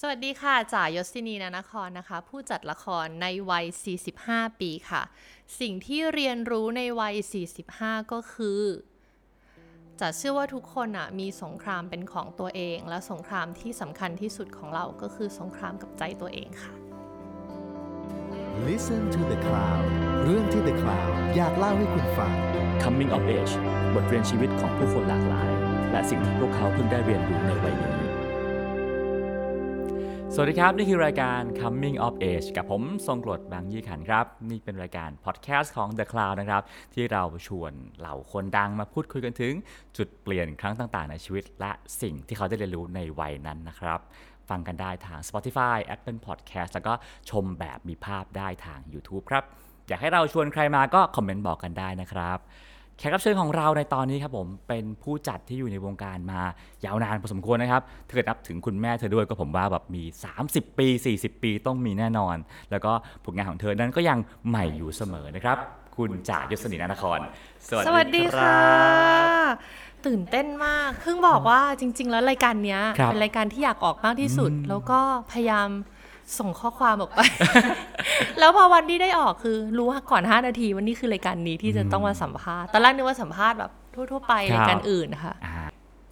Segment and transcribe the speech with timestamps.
[0.00, 3.66] สวัสดีค่ะจ่ายศินีนานครนะคะ ผู้จัดละครในวัย
[4.12, 5.02] 45 ปีค่ะ
[5.60, 7.14] สิ่งที่เรียนรู้ในวัย
[7.62, 8.62] 45 ก็คือ
[10.00, 16.72] จะเชื่อว่าทุกคนอะมีสงครามเป็นของตัวเอง และสงครามที่สำคัญที่สุดของเราก็คือสงครามกับใจตัวเองค่ะ
[18.66, 19.86] Listen to the Cloud
[20.24, 22.32] เรื่องที่ The Cloud อยากเล่าให้คุณฟัง
[22.82, 23.54] Coming of Age
[23.94, 25.50] บทเรียนชีวิตของผู้คนหลากหลาย
[25.90, 28.15] และสิ่งที่พวกเขาเพิ่งได้เรียนรู้ในวัยนี้
[30.38, 36.62] สวัสดีครับ นี่คือรายการ Coming of Age กับผมทรงกรดบางยี่ขันครับ นี่เป็นรายการพอดแคสต์ของ The Cloud นะครับ
[36.94, 39.54] ที่เราชวนเหล่าคนดังมาพูดคุยกันถึง
[39.96, 41.72] จุดเปลี่ยนครั้งต่างๆ ในชีวิต และ
[42.02, 44.00] สิ่งที่เขาได้เรียนรู้ในวัยนั้นนะครับ
[44.48, 46.94] ฟังกันได้ทาง Spotify Apple Podcast แล้วก็
[47.30, 49.44] ชมแบบมีภาพได้ทาง YouTube ครับ
[49.88, 52.38] อยากให้เราชวนใครมาก็คอมเมนต์บอกกันได้นะครับ
[52.98, 56.40] แขกรับเชิญของเราในตอนนี้ครับผมเป็นผู้จัดที่อยู่ในวงการมา
[56.84, 60.02] ยาวนานพอสมควรนะครับถ้าเกิดนับถึงคุณแม่เธอด้วยก็ผมว่าแบบมี
[60.40, 60.86] 30 ปี
[61.16, 62.36] 40 ปีต้องมีแน่นอน
[62.70, 62.92] แล้วก็
[63.24, 65.56] ผลงานของเธอนั้นก็ยังใหม่อยู่เสมอนะครับ
[65.96, 67.18] คุณจ่ายศนีนานคร
[67.86, 68.56] สวัสดีค่ะ
[70.06, 74.98] ตื่นเต้นมากเพิ่งบอกว่าจริง ๆ แล้วรายการเนี้ยครับ เป็นรายการที่อยากออกมากที่สุด แล้วก็
[75.32, 75.68] พยายาม
[76.38, 77.20] ส่งข้อความออกไป
[78.38, 85.56] แล้วพอวันที่ได้ออกคือรู้ว่าก่อน 5 นาทีวันนี้คือรายการนี้ที่จะต้องมาสัมภาษณ์ ตอนแรกนึกว่าสัมภาษณ์แบบทั่วๆไปครับรายการอื่นค่ะอ่า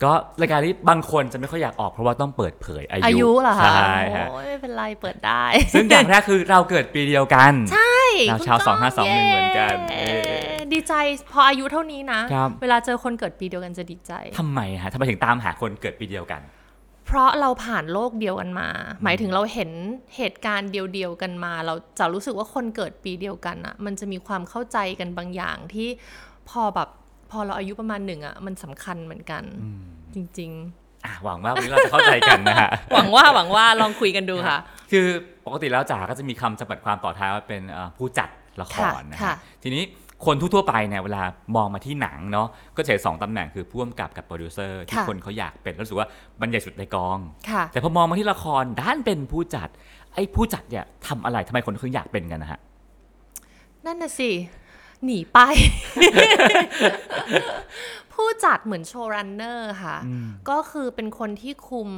[0.04, 7.98] ก็รายการนี้บางคนจะไม่ค่อยอยากออกเพราะว่าต้องเปิดเผยอายุอายุเหรอคะใช่ฮะโอ้ยไม่เป็นไรเปิดได้ ซึ่งอย่างแรกคือเราเกิดปีเดียวกัน ใช่
[8.28, 10.92] เราชาวคุณก้2521เหมือนกันเย้เออดีใจ
[11.32, 16.40] พออายุเท่านี้นะครับเวลาเจอคนเกิดปีเดียวกันจะดีใจทำไมฮะทำไมถึงตามหาคนเกิดปีเดียวกัน
[17.06, 18.68] เพราะเราผ่านโลกเดียวกันมา
[19.02, 19.70] หมายถึงเราเห็น
[20.16, 25.88] เหตุการณ์เดียวๆกันมา เราจะรู้สึกว่าคนเกิดปีเดียวกันอะมันจะมีความเข้าใจกันบางอย่างที่
[26.48, 26.88] พอแบบ
[27.30, 29.42] พอเราอายุประมาณหนึ่งอะมันสำคัญเหมือนกัน
[30.14, 30.52] จริง
[31.06, 34.58] อะหวังว่าวันนี้เราจะเข้าใจกันนะฮะๆหวังว่าหวังว่าลองคุยกันดูค่ะ
[34.92, 35.06] คือ
[35.46, 38.28] ปกติแล้วจ๋าก็จะมีคำจำกัดความต่อท้ายว่าเป็นเอ่อผู้จัด
[38.62, 39.82] ละครนะค่ะฮะทีนี้
[40.26, 41.22] คนทั่วๆไปเนี่ยเวลา
[41.56, 46.08] มองมาที่หนังเนาะก็จะเห็นสองตำแหน่งคือผู้กำกับกับโปรดิวเซอร์ที่ค่ะคนเขาอยากเป็นแล้วรู้สึกว่า
[46.40, 47.18] มันใหญ่สุดในกอง
[47.50, 49.68] ค่ะแต่พอมองมาที่ละครด้านเป็นผู้จัด
[50.14, 52.60] ไอ้ผู้จัดเนี่ยทำอะไรทำไมคนถึงอยากเป็นกันนะฮะ
[53.84, 54.30] นั่นน่ะสิ
[55.04, 55.38] หนีไป
[58.12, 59.96] ผู้จัดเหมือน showrunner ค่ะ
[60.50, 61.90] ก็คือเป็นคนที่คุม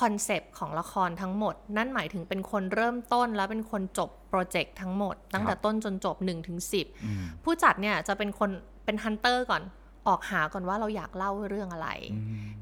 [0.00, 6.58] คอนเซปต์ของละครทั้งหมด นั่นหมายถึงเป็นคนเริ่มต้นแล้วเป็นคนจบโปรเจกต์ทั้งหมด ตั้งแต่ต้นจนจบ1ถึง
[7.02, 8.50] 10ผู้จัดเนี่ยจะเป็นคน
[8.84, 9.62] เป็นฮันเตอร์ก่อน
[10.08, 11.88] ออกหาก่อนว่าเราอยากเล่าเรื่องอะไร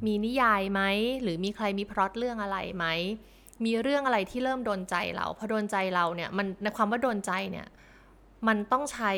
[0.06, 0.82] มีนิยายไหม
[1.22, 2.86] หรือมีใครมีพล็อตเรื่องอะไรไหม
[3.64, 7.66] มีเรื่องอะไรที่เริ่มโดนใจเราพอโดนใจเราเนี่ยมันในความว่าโดนใจเนี่ย
[8.48, 9.12] มันต้องใช้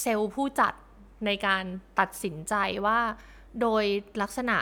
[0.00, 0.74] เซลล์ผู้จัด
[1.26, 1.64] ในการ
[1.98, 2.54] ตัดสินใจ
[2.86, 2.98] ว่า
[3.60, 3.84] โดย
[4.22, 4.58] ลักษณะ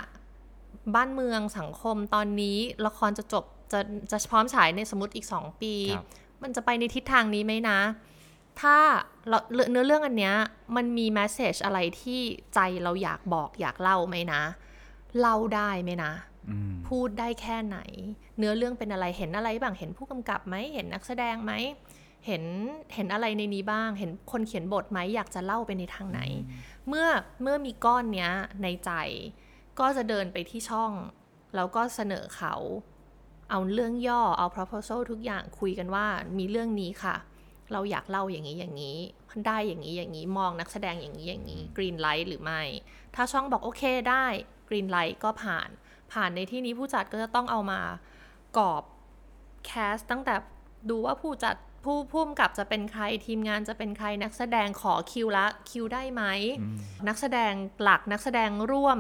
[0.94, 3.80] บ้านเมืองสังคมตอนนี้ละครจะจบจะ
[4.10, 6.06] จะพร้อมฉายในสมมติอีก 2 ปีครับ
[6.42, 7.78] มันจะไปในทิศทางนี้ไหมนะ
[8.60, 8.76] ถ้า
[9.28, 9.38] เรา
[9.70, 10.34] เนื้อเรื่องอันเนี้ย
[10.76, 12.20] มันมีแมสเซจอะไรที่
[12.54, 14.42] ใจเราอยากบอกอยากเล่าไหมนะ
[15.20, 16.12] เล่าได้ไหมนะ
[16.48, 17.78] อืมพูดได้แค่ไหน
[18.38, 21.52] เนื้อเรื่องเป็นอะไรเห็นอะไรบ้างเห็นผู้กำกับไหมเห็นนักแสดงไหม
[22.26, 22.44] เห็น
[22.94, 26.20] เห็นอะไรในนี้บ้าง เห็นคนเขียนบทไหมอยากจะเล่าไปในทางไหน
[26.88, 27.06] เมื่อ
[27.42, 28.30] เมื่อมีก้อนเนี้ย
[28.62, 28.92] ในใจ
[29.80, 30.92] ก็จะเดินไปที่ช่อง
[31.56, 32.54] แล้วก็เสนอเขา
[33.50, 36.06] เอาเรื่องย่อเอา proposal ทุกอย่างคุยกันว่า
[36.38, 37.16] มีเรื่องนี้ค่ะ
[37.72, 38.96] เราอยากเล่าอย่างนี้อย่างนี้
[39.46, 42.62] ได้อย่างนี้อย่างนี้มองนักแสดงอย่างนี้อย่างนี้กรีนไลท์หรือไม่
[43.14, 44.26] ถ้าช่องบอกโอเคได้
[44.68, 45.68] กรีนไลท์ก็ผ่าน
[46.12, 47.80] ผ่านในที่นี้ผู้จัดก็จะต้องเอามา
[48.58, 48.82] กรอบ
[49.66, 50.34] แคสตั้งแต่
[50.90, 56.22] ดูว่าผู้จัดผู้ผู้กำกับจะเป็นใครทีมงานจะเป็นใครนักแสดงขอคิวละคิวได้ไหม
[57.08, 58.98] นักแสดงหลักนักแสดงร่วม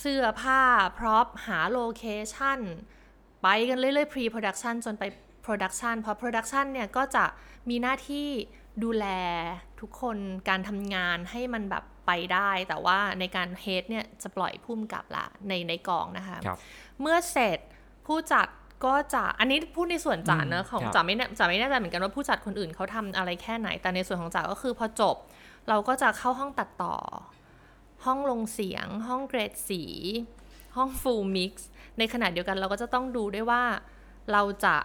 [0.00, 0.62] เสื้อผ้า
[0.98, 2.60] prop หา location
[3.42, 5.04] ไปกันเรื่อยๆ pre production จนไป
[5.46, 7.24] production พอ production เนี่ยก็จะ
[7.68, 8.28] มีหน้าที่
[8.84, 9.06] ดูแล
[9.80, 10.16] ทุกคน
[10.48, 16.58] การทำงานให้มันแบบไปได้ แต่ว่าในการ head เนี่ยจะปล่อยผู้กำกับละในในกองนะคะครับ
[17.00, 17.58] เมื่อเสร็จ
[18.06, 18.48] ผู้จัด
[18.86, 25.16] ก็จะอันนี้พูดในส่วนจ๋าเนอะของครับจ๋าไม่แน่จ๋าไม่แน่ใจเหมือนกันว่าผู้จัดคนอื่นเขาทำอะไรแค่ไหน แต่ในส่วนของจ๋าก็คือพอจบ
[25.68, 26.94] เราก็จะเข้าห้องตัดต่อ
[28.04, 29.82] ห้องลงเสียง ห้องเกรดสี
[30.76, 31.68] ห้องฟูลมิกซ์
[31.98, 33.62] ในขณะเดียวกันเราก็จะต้องดูด้วยว่า
[34.32, 34.76] เราจะ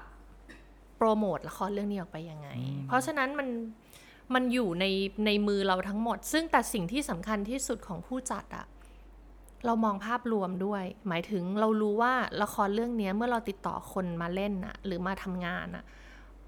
[0.97, 2.49] โปรโมทละครเรื่องนี้ออกไปยังไง
[2.87, 3.47] เพราะฉะนั้นมัน
[4.33, 4.85] มันอยู่ใน
[5.25, 8.65] ในมือเราทั้งหมด ซึ่งแต่สิ่งที่สำคัญที่สุดของผู้จัดอะ
[9.65, 15.83] เรามองภาพรวมด้วย หมายถึงเรารู้ว่าละครเรื่องเนี้ยเมื่อเราติดต่อคนมาเล่นอะหรือมาทำงานอะ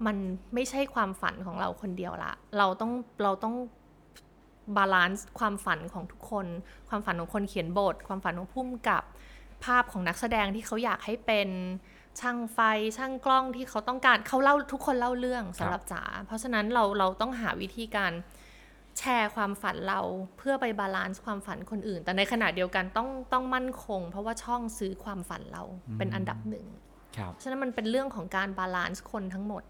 [0.06, 0.16] มัน
[0.54, 2.92] ไม่ใช่ความฝันของเราคนเดียวละ เราต้อง
[3.22, 3.54] เราต้อง
[4.76, 6.46] balance ความฝันของทุกคน
[6.88, 9.02] ความฝันของคนเขียนบท ความฝันของผู้กำกับ
[9.64, 11.48] ภาพของนักแสดงที่เขาอยากให้เป็น
[12.20, 12.58] ช่างไฟ
[12.96, 18.12] ช่างกล้องที่เขาต้องการเขาเล่าทุกคนเล่าเรื่องสำหรับจ๋าเพราะฉะนั้นเราเราต้องหาวิธีการ
[18.98, 20.00] แชร์ความฝันเรา
[20.38, 25.62] เพื่อไป balance ความฝันคนอื่น แต่ในขณะเดียวกันต้องต้องมั่นคง เพราะว่าช่องซื้อความฝันเรา
[25.98, 26.66] เป็นอันดับหนึ่ง
[27.16, 29.62] ครับฉะนั้นมันเป็นเรื่องของการ balance คนทั้งหมด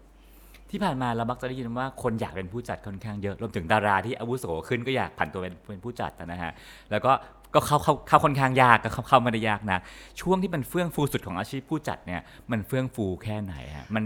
[0.73, 6.51] ที่ผ่านมาเรามักจะได้ยินว่าคนอยากเป็นผู้จัดค่อนข้างเยอะรวมถึงดาราที่อาวุโสขึ้นก็อยากผันตัวเป็นเป็นผู้จัดนะฮะ
[6.91, 7.11] แล้วก็
[7.53, 9.79] ก็เข้าเข้าเข้าค่อนข้างยากก็เข้าเข้าไม่ได้ยากนะ
[10.21, 12.21] ช่วงที่มันเฟื่องฟูสุดของอาชีพผู้จัดเนี่ย
[12.51, 14.03] มันเฟื่องฟูแค่ไหนฮะมัน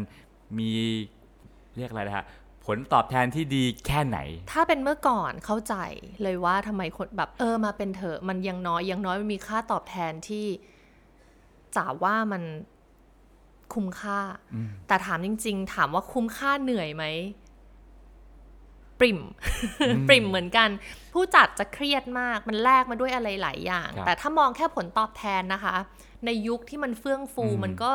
[0.58, 0.70] มี
[1.78, 2.26] เรียกอะไรนะฮะ
[2.66, 4.20] ผลตอบแทนที่ดีแค่ไหน
[4.52, 5.76] ถ้าเป็นเมื่อก่อนเข้าใจ
[6.22, 10.46] เลยว่าทำไมคนแบบเออมาเป็นเถอะมันยังน้อยยังน้อยมันมีค่าตอบแทนที่
[11.76, 12.44] จ๋าว่ามัน
[13.74, 14.20] คุ้มค่า
[14.54, 17.06] อืมแต่ถามจริง ๆ ถามว่าคุ้มค่าเหนื่อยไหม
[19.00, 19.20] ปริม
[20.08, 20.70] ปริมเหมือนกัน
[21.14, 25.76] ผู้จัดจะเครียดมากมันแลกมาด้วยอะไรหลายอย่างครับแต่ถ้ามองแค่ผลตอบแทนนะคะ
[26.26, 27.92] ในยุคที่มันเฟื่องฟูอืมมันก็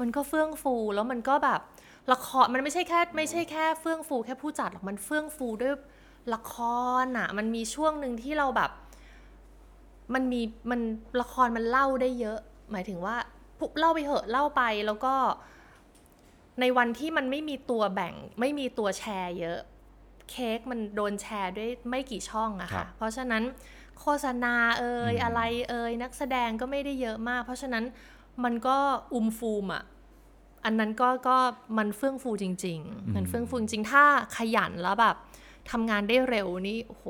[0.00, 1.60] มันก็เฟื่องฟูแล้วมันก็แบบ
[2.12, 5.74] ละครมันไม่ใช่แค่ไม่ใช่แค่เฟื่องฟูแค่ผู้จัดหรอกมันเฟื่องฟูด้วย
[6.34, 6.54] ละค
[7.04, 8.70] รอะ มันมีช่วงหนึ่งที่เราแบบ
[10.14, 10.40] มันมี
[10.70, 10.80] มัน
[11.20, 12.38] ละครมันเล่าได้เยอะ
[12.72, 13.16] หมายถึงว่า
[13.62, 15.14] พุเล่าไปเหอะเล่าไปแล้วก็
[16.60, 19.58] ในวันที่มันไม่มีตัวแบ่ง ไม่มีตัวแชร์เยอะ
[20.30, 23.42] เค้กมันโดนแชร์ด้วยไม่กี่ช่องอะครัค่ะบเพราะฉะนั้น
[24.00, 27.84] โฆษณาเอ่ยอืมอะไรเอ่ยนักแสดงก็ไม่ได้เยอะมาก เพราะฉะนั้น
[28.44, 28.76] มันก็
[29.14, 29.84] อุมฟูมอะ
[30.64, 31.38] อันนั้นก็ก็
[31.78, 34.04] มันเฟื่องฟูจริง ๆ มันเฟื่องฟูจริงๆถ้า
[34.36, 35.16] ขยันแล้วแบบ
[35.70, 37.06] ทำงานได้เร็วนี่โอ้โห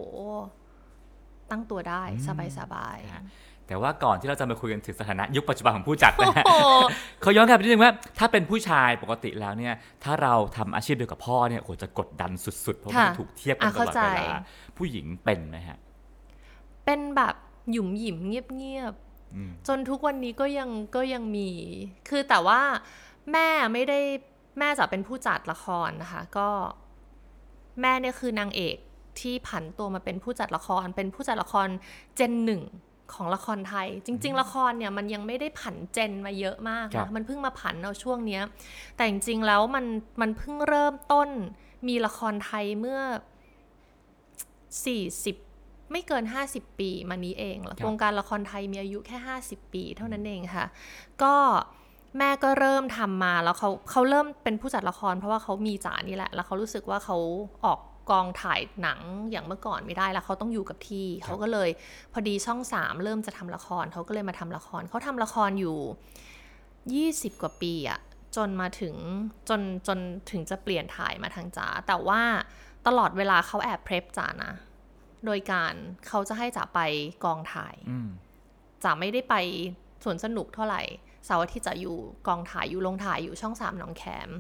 [1.51, 2.03] ตั้งตัวได้
[2.59, 3.23] สบายๆฮะ
[3.67, 6.67] แต่ว่าก่อนที่เราจะมาคุยกันถึงสถานะยุคปัจจุบันของผู้จัดนะฮะโอ้โห
[7.23, 9.75] เขาย้อนกลับไปนิดนึงว่าถ้าเป็นผู้ชายปกติแล้วเนี่ย
[10.05, 14.39] ถ้าเราทำอาชีพเดียวกับพ่อเนี่ยโอ้โหจะกดดันสุดๆ เพราะมันค่ะถูกเทียบกันอะตลอเข้าดใจเวลา
[14.77, 15.79] ผู้หญิงเป็นไหมฮะ
[16.85, 17.35] เป็นแบบ
[17.73, 18.95] หยุมหยิมเงียบ
[19.35, 21.51] อืมๆจนทุกวันนี้ก็ยังก็ยังมี
[22.09, 22.61] คือแต่ว่า
[23.33, 23.99] แม่ไม่ได้
[24.59, 26.49] แม่จะเป็นผู้จัดละครนะคะ ก็
[27.81, 28.77] แม่เนี่ยคือนางเอก
[29.21, 31.69] ที่ผันตัวมาเป็นผู้จัดละคร เป็นผู้จัดละคร
[32.17, 32.63] เจนหนึ่ง
[33.15, 38.43] ของละครไทย จริง ๆ ละครเนี่ยมันยังไม่ได้ผันเจนมาเยอะมากครันะบมันเพิ่งมาผันเอาช่วงเนี้ย
[38.97, 39.85] แต่จริง ๆ แล้วมัน
[40.21, 41.29] มันเพิ่งเริ่มต้น
[41.89, 43.01] มีละครไทยเมื่อ
[45.07, 49.17] 40ไม่เกิน 50 ปีมานี้เองครับวงการละครไทยมีอายุแค่
[49.47, 50.67] 50 ปี เท่านั้นเองค่ะ
[51.23, 51.35] ก็
[52.19, 57.17] แม่ก็เริ่มทำมาแล้วเขาเขาเริ่มเป็นผู้จัดละคร เพราะว่าเขามีจ๋านี่แหละ แล้วเขารู้สึกว่าเขา
[57.65, 57.81] ออก
[58.11, 59.01] กองถ่ายหนัง
[59.31, 61.71] อย่างเมื่อก่อนไม่ได้แล้วเขาต้องอยู่กับที่ เขาก็เลย
[62.13, 65.79] พอดีช่องสามเริ่มจะทำละครเขาก็เลยมาทำละครเขาทำละครอยู่
[67.35, 68.01] 20 กว่าปีอะ
[68.37, 68.95] จนมาถึง
[69.49, 69.99] จนจน
[70.31, 72.23] ถึงจะเปลี่ยนถ่ายมาทางจ๋าแต่ว่า
[72.87, 74.53] ตลอดเวลาเขาแอบเพรพจ๋านะ
[75.27, 75.75] โดยการ
[76.07, 76.81] เขาจะให้จ๋าไป
[77.25, 78.09] กองถ่ายอืม
[78.85, 79.35] จ๋าไม่ได้ไป
[80.05, 80.83] สวนสนุกเท่าไหร่
[81.27, 81.97] เสาร์อาทิตย์จะอยู่
[82.29, 84.31] กองถ่ายอยู่โรงถ่ายอยู่ช่องสามหนองแขม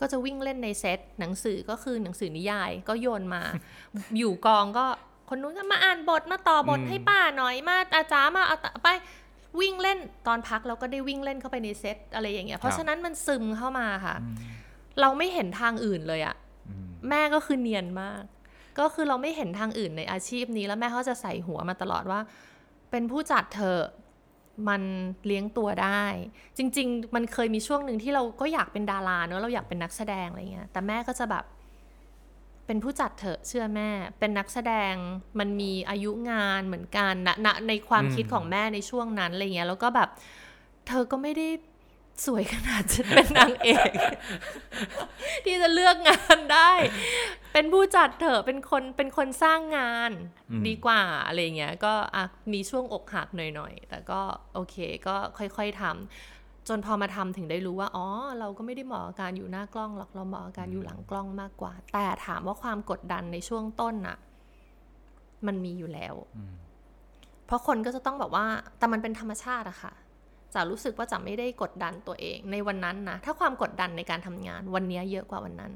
[0.00, 3.42] ก็จะวิ่งเล่นในเซตหนังสือก็คือหนังสือนิยาย ก็โยนมา
[4.18, 4.86] อยู่กองก็
[5.28, 8.88] คนนู้นก็มาอ่านบทมาต่อบทอืมให้ป้าหน่อยมาอาจารย์มาเอาต่อไป
[9.60, 14.16] วิ่งเล่นตอนพักเราก็ได้วิ่งเล่นเข้าไปในเซตอะไรอย่างเงี้ยเพราะฉะนั้นมันซึมเข้ามาค่ะ
[15.00, 16.36] เราไม่เห็นทางอื่นเลยอะ
[16.68, 18.22] อืมแม่ก็คือเนียนมาก
[18.78, 22.20] ก็คือเราไม่เห็นทางอื่นในอาชีพนี้แล้วแม่เขาจะใส่หัวมาตลอดว่า
[22.90, 23.82] เป็นผู้จัดเธอะ
[24.68, 24.82] มัน
[25.26, 26.04] เลี้ยงตัวได้
[26.58, 31.44] จริง ๆ มันเคยมีช่วงหนึ่งที่เราก็อยากเป็นดาราเนอะเราอยากเป็นนักแสดงอะไรเงี้ยแต่แม่ก็จะแบบ
[32.66, 34.94] เป็นผู้จัดเถอะเชื่อแม่ เป็นนักแสดง
[35.38, 40.08] มันมีอายุงานเหมือนกันณณในความมคิดของแม่ในช่วงนั้นอะไรเงี้ยแล้วก็แบบ
[40.88, 41.48] เธอก็ไม่ได้
[42.26, 43.90] สวยขนาดจะเป็นนางเอก
[45.44, 46.70] ที่จะเลือกงานได้
[47.52, 50.10] เป็นผู้จัดเถอะเป็นคนเป็นคนสร้างงาน
[50.50, 54.20] อืมดีกว่าอะไรเงี้ย ก็อะมีช่วงอกหักหน่อยๆ แต่ก็
[54.54, 58.06] โอเคก็ค่อยๆทำจนพอมาทำถึงได้รู้ว่า อ๋อ
[58.38, 64.16] เราก็ไม่ได้เหมาะกับการอยู่หน้ากล้องหรอกเราเหมาะกับการอยู่หลังกล้องมากกว่า แต่ถามว่าความกดดันในช่วงต้นน่ะ
[65.46, 66.54] มันมีอยู่แล้วอืม
[67.46, 68.46] เพราะคนก็จะต้องแบบว่า
[68.78, 69.92] แต่มันเป็นธรรมชาติอะค่ะ
[70.54, 75.72] จะรู้สึกว่าจะไม่ได้กดดันตัวเองในวันนั้นนะ ถ้าความกดดันในการทำงานวันนี้เยอะกว่าวันนั้น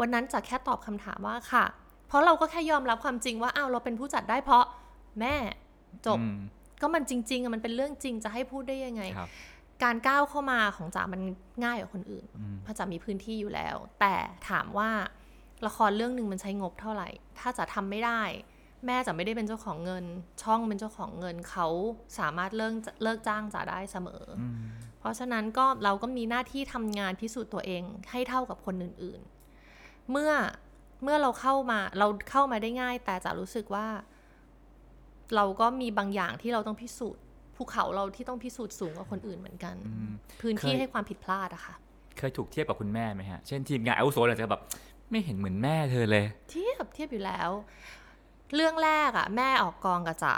[0.00, 1.64] วันนั้นจะแค่ตอบคำถามว่าค่ะ
[2.08, 4.64] เพราะเราก็แค่ยอมรับความจริงว่าอ้าวเราเป็นผู้จัดได้เพราะ
[5.20, 5.34] แม่
[6.06, 6.38] จบอืม
[6.80, 9.30] ก็มันจริงๆอะมันเป็นเรื่องจริงจะให้พูดได้ยังไงครับ
[9.84, 11.20] การก้าวเข้ามาของจ๋ามัน
[11.64, 14.14] ง่ายกว่าคนอื่นอืมเพราะจ๋ามีพื้นที่อยู่แล้ว แต่
[14.48, 14.90] ถามว่า
[15.66, 17.08] ละครเรื่องหนึ่งมันใช้งบเท่าไหร่
[17.38, 18.22] ถ้าจ๋าทำไม่ได้
[18.86, 20.04] แม่จ๋าไม่ได้เป็นเจ้าของเงิน
[20.42, 21.66] ช่องเป็นเจ้าของเงินเขา
[22.18, 24.56] สามารถเลิกเลิกจ้างจ๋าได้เสมอออืม
[24.98, 30.32] เพราะฉะนั้นก็เราก็มีหน้าที่ทำงานพิสูจน์ตัวเองให้เท่ากับคนอื่นๆ เมื่อ
[31.04, 33.86] เมื่อเราเข้ามาเราเข้ามาได้ง่าย แต่จ๋ารู้สึกว่า
[35.36, 37.22] เราก็มีบางอย่างที่เราต้องพิสูจน์
[37.56, 40.10] ภูเขาเราที่ต้องพิสูจน์สูงกว่าคนอื่นเหมือนกันอืม
[40.40, 41.74] พื้นที่เคยให้ความผิดพลาดอะค่ะ
[42.18, 44.60] เคยถูกเทียบกับคุณแม่ไหมฮะ เช่นทีมงานอาวุโสเนี่ยจะแบบ
[45.10, 47.50] ไม่เห็นเหมือนแม่เธอเลย เทียบเทียบอยู่แล้ว
[48.54, 50.36] เรื่องแรกอะแม่ออกกองกับจ๋า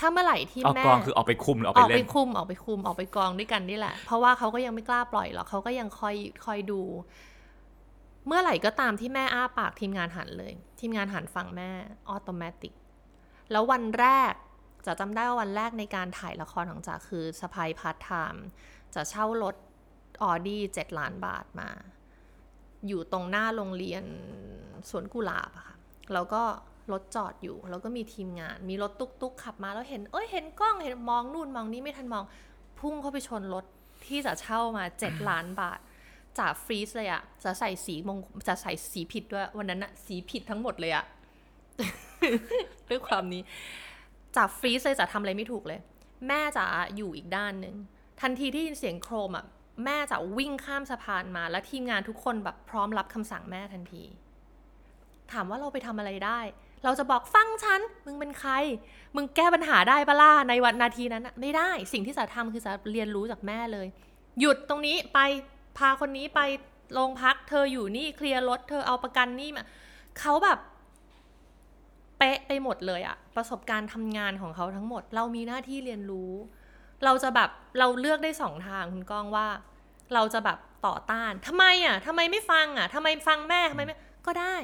[0.02, 6.80] ้าเมื่อไหร่ที่ออกแม่กองคือออกไปคุมหรือออกอไปอกเล่ไปนคุมออกไปคุมออกไปกองด้วยกันนี่แหละ เพราะว่าเขาก็ยังไม่กล้าปล่อยหรอกเขาก็ยังคอยคอยดู
[8.26, 11.70] เมื่อไหร่ก็ตามที่แม่อ้าปากทีมงานหันเลย ทีมงานหันฝั่งแม่
[12.08, 12.74] automatic
[13.50, 14.32] แล้ววันแรก
[14.86, 19.54] จะจำได้ว่าวันแรกในการถ่ายละครของจ๋าคือ spy part-time จ๋าเช่ารถ
[20.22, 21.68] ออดี้เจ็ดล้านบาทมา
[22.86, 24.04] อยู่ตรงหน้าโรงเรียน
[24.90, 25.76] สวนกุหลาบอะค่ะ
[26.12, 26.42] แล้วก็
[26.92, 32.24] รถจอดอยู่ แล้วก็มีทีมงาน มีรถตุ๊กตุ๊กขับมาแล้วเห็น เอ้ย เห็นกล้อง เห็นมองนู่นมองนี่ไม่ทันมอง
[32.80, 33.64] พุ่งเข้าไปชนรถ
[34.06, 35.80] ที่จ๋าเช่ามาเจ็ดล้านบาท
[36.38, 41.04] จ๋า freeze เลยอะจะใส่สีมงจะใส่สีผิดด้วย วันนั้นอะสีผิดทั้งหมดเลยอะ
[42.88, 43.42] ด้วยความนี้
[44.36, 45.80] จ๋า freeze เลยจ๋าทำอะไรไม่ถูกเลย
[46.28, 47.76] แม่จ๋าอยู่อีกด้านหนึ่ง
[48.20, 49.44] ทันทีที่ยินเสียงโครมอะ
[49.84, 54.02] แม่จะวิ่งข้ามสะพานมา แล้วทีมงานทุกคนแบบพร้อมรับคำสั่งแม่ทันที
[55.32, 56.40] ถามว่าเราไปทำอะไรได้
[56.84, 58.52] เราจะบอกฟังฉัน มึงเป็นใคร
[59.16, 63.86] มึงแก้ปัญหาได้ปะล่ะในวันนาทีนั้นไม่ได้ สิ่งที่จะทำคือจะเรียนรู้จากแม่เลย
[64.40, 65.18] หยุดตรงนี้ไป
[65.78, 66.40] พาคนนี้ไป
[66.92, 69.64] โรงพัก เธออยู่นี่เคลียร์รถเธอเอาประกันนี่มา
[70.18, 70.58] เขาแบบ
[72.18, 76.32] เป๊ะไปหมดเลยอะประสบการณ์ทำงานของเขาทั้งหมด เรามีหน้าที่เรียนรู้
[77.04, 79.46] เราจะแบบเราเลือกได้สองทางคุณก้องว่า
[80.14, 83.96] เราจะแบบต่อต้านทำไมอะทำไมไม่ฟังอะทำไมฟังแม่ทำไมไม่
[84.26, 84.56] ก็ได้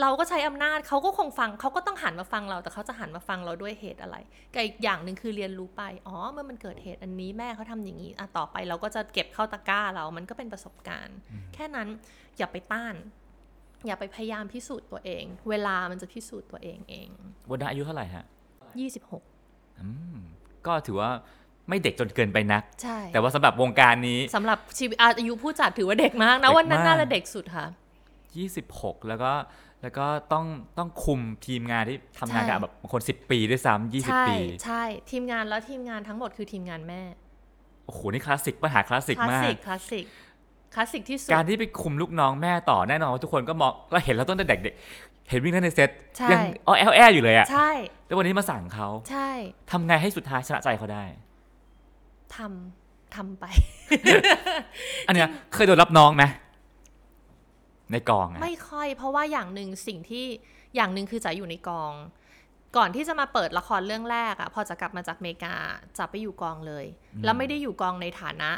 [0.00, 4.16] เราก็ใช้อำนาจเขาก็คงฟังเขาก็ต้องหันมาฟังเรา แต่เขาจะหันมาฟังเราด้วยเหตุอะไร
[4.54, 11.16] กับอีกอย่างหนึ่งคือเรียนรู้ไปอ๋อเมื่อมันเกิดเหตุอันนี้แม่เขาทำอย่างนี้อะต่อไปเราก็จะเก็บเข้าตะกร้าเรา มันก็เป็นประสบการณ์
[11.54, 11.88] แค่นั้น
[12.38, 12.94] อย่าไปต้าน
[13.86, 17.08] อย่าไปพยายามพิสูจน์ตัวเอง เวลามันจะพิสูจน์ตัวเองเอง
[17.50, 18.24] วันนั้นอายุเท่าไหร่ฮะ
[19.02, 20.18] 26อืม
[20.66, 21.10] ก็ถือว่า
[21.68, 27.66] ไม่เด็กจนเกินไปนัก ใช่ แต่ว่าสำหรับวงการนี้สำหรับชีวิตอายุผู้จัดถือว่าเด็กมากนะเด็กวันนั้นมากน่าจะเด็กสุดค่ะ
[28.36, 29.32] 26 แล้วก็
[29.82, 30.46] แล้วก็ต้อง
[30.78, 37.02] ต้องคุมทีมงานที่ทำงานกับใช่แบบบางคน10ปีด้วยซ้ำใช่20ปี ใช่ ทีมงานแล้วทีมงานทั้งหมดคือทีมงานแม่
[37.86, 40.04] โอ้โห นี่คลาสสิกปัญหาคลาสสิกคลาสมากสิก คลาสสิก
[40.74, 47.70] คลาสสิกที่สุด การที่ไปคุมลูกน้องแม่ต่อแน่นอนว่าทุกคนก็มองเราเห็นเราตั้งแต่เด็กๆเห็นวิ่งเล่นในเซตใช่ยัอ้อแอลแออยู่เลยอะใช่
[48.06, 49.30] แล้ววันนี้มาสั่งเขาใช่
[49.70, 51.04] ทำไงให้สุดท้ายชนะใจเขาได้
[52.36, 53.44] ทำทำไป
[55.06, 56.24] อันเนี้ยเคยโดนรับน้องไหม
[57.92, 60.26] ในกองอะไม่ค่อย เพราะว่าอย่างหนึ่งสิ่งที่
[60.76, 61.92] อย่างหนึ่งคือจะอยู่ในกอง
[62.76, 65.54] ก่อนที่จะมาเปิดละครเรื่องแรกอะพอจะกลับมาจากอเมริกา
[65.98, 66.84] จะไปอยู่กองเลย
[67.24, 68.50] แล้วไม่ได้อยู่กองในฐานะ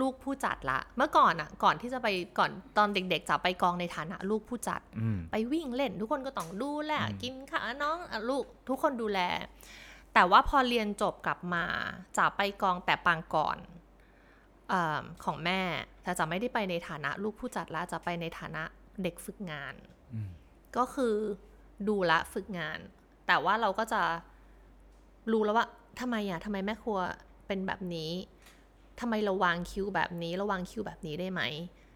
[0.00, 2.08] ลูกผู้จัดละ เมื่อก่อนอะก่อนที่จะไป
[2.38, 9.20] ก่อนตอนเด็กๆจะไปกองในฐานะลูกผู้จัดอืมไปวิ่งเล่น ทุกคนก็ต้องดูแลอืมกินข้าวน้องอะลูกทุกคนดูแล
[10.14, 11.64] แต่ว่าพอเรียนจบกลับมา
[12.18, 15.60] จะไปกองแต่ปางก่อนเออของแม่
[16.02, 18.62] แต่จะไม่ได้ไปในฐานะลูกผู้จัดแล้วจะไปในฐานะ
[19.02, 19.74] เด็กฝึกงาน
[20.14, 20.28] อืม
[20.76, 21.14] ก็คือ
[21.88, 22.78] ดูละฝึกงาน
[23.26, 24.02] แต่ว่าเราก็จะ
[25.32, 25.66] รู้แล้วว่า
[26.00, 27.00] ทำไมอะทำไมแม่ครัว
[27.46, 28.12] เป็นแบบนี้
[29.00, 31.42] ทำไมเราวางคิวแบบนี้เราวางคิวแบบนี้ได้ไหม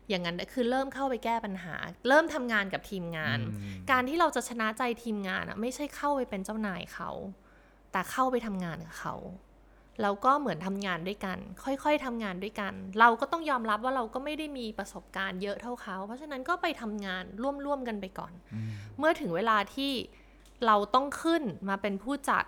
[0.08, 1.74] อย่างนั้นคือเริ่มเข้าไปแก้ปัญหา
[2.08, 7.10] เริ่มทำงานกับทีมงานอืมการที่เราจะชนะใจทีมงานอะไม่ใช่เข้าไปเป็นเจ้านายเขา
[7.92, 9.14] แต่เข้าไปทำงานกับเขา
[10.02, 19.92] แล้วก็เหมือนทำงานด้วยกัน ค่อยๆทำงานด้วยกัน เราก็ต้องยอมรับว่าเราก็ไม่ได้มีประสบการณ์เยอะเท่าเขา เพราะฉะนั้นก็ไปทำงานร่วมๆกันไปก่อนอืมเมื่อถึงเวลาที่
[20.66, 22.44] เราต้องขึ้นมาเป็นผู้จัด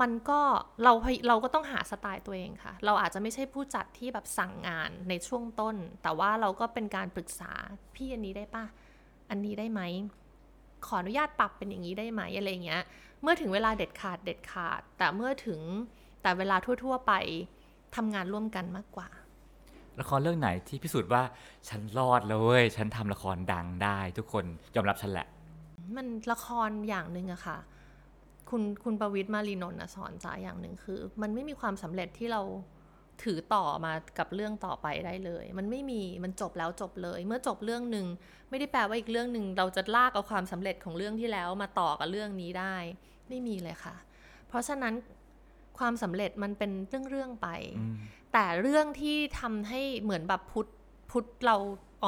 [0.00, 0.40] มันก็
[0.84, 7.52] เราพยเราก็ต้องหาสไตล์ตัวเองค่ะ เราอาจจะไม่ใช่ผู้จัดที่แบบสั่งงานในช่วงต้น แต่ว่าเราก็เป็นการปรึกษา
[7.94, 8.64] พี่อันนี้ได้ปะ
[9.30, 9.80] อันนี้ได้ไหม
[10.86, 12.82] ขออนุญาตปรับเป็นอย่างนี้ได้ไหมอะไรเงี้ย
[13.22, 15.60] เมื่อถึงเวลาเด็ดขาดเด็ดขาด แต่เมื่อถึง
[16.28, 17.12] แต่เวลาทั่ว ๆ ไป
[17.96, 19.08] ทำงานร่วมกันมากกว่า
[20.00, 21.22] ละครเรื่องไหนที่พิสูจน์ว่า
[21.68, 24.44] ฉันรอดแล้วเว้ย ฉันทำละครดังได้ ทุกคน
[24.74, 25.26] ยอมรับฉันแหละ
[25.96, 27.58] มันละครอย่างหนึ่งอะค่ะ
[28.50, 32.40] คุณคุณประวิทย์มารีนนท์อะสอนจ๋าอย่างหนึ่งคือ มันไม่มีความสำเร็จที่เรา
[33.22, 38.06] ถือต่อมากับเรื่องต่อไปได้เลย มันไม่มีมันจบแล้วจบเลย เมื่อจบเรื่องหนึ่ง
[38.50, 42.76] ไม่ได้แปลว่าอีกเรื่องหนึ่งเราจะลากเอาความสำเร็จของเรื่องที่แล้วมาต่อกับเรื่องนี้ได้
[43.28, 43.96] ไม่มีเลยค่ะ
[44.48, 44.94] เพราะฉะนั้น
[45.78, 46.70] ความสำเร็จมันเป็น
[47.08, 47.94] เรื่องๆไปอืม
[48.32, 50.68] แต่เรื่องที่ทำให้เหมือนแบบพุทธ
[51.10, 51.56] put เรา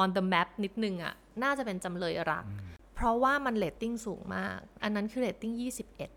[0.01, 1.13] on the map นิดนึงอะ
[1.43, 2.45] น่าจะเป็นจำเลยรัก
[2.95, 5.53] เพราะว่ามันเรตติ้งสูงมาก อันนั้นคือเรตติ้ง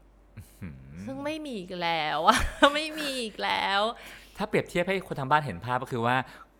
[0.02, 2.38] 21 ซึ่งไม่มีอีกแล้วอะ
[2.74, 3.80] ไม่มีอีกแล้ว
[4.36, 6.16] ถ้าเปรียบเทียบให้คนทางบ้านเห็นภาพก็คือว่า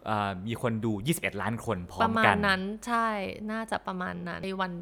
[0.07, 3.09] เอ่อมีคนดู 21 ล้านคนพร้อประมมากัณนนั้นใช่
[3.53, 4.73] น่าจะประมาณนั้นในวัน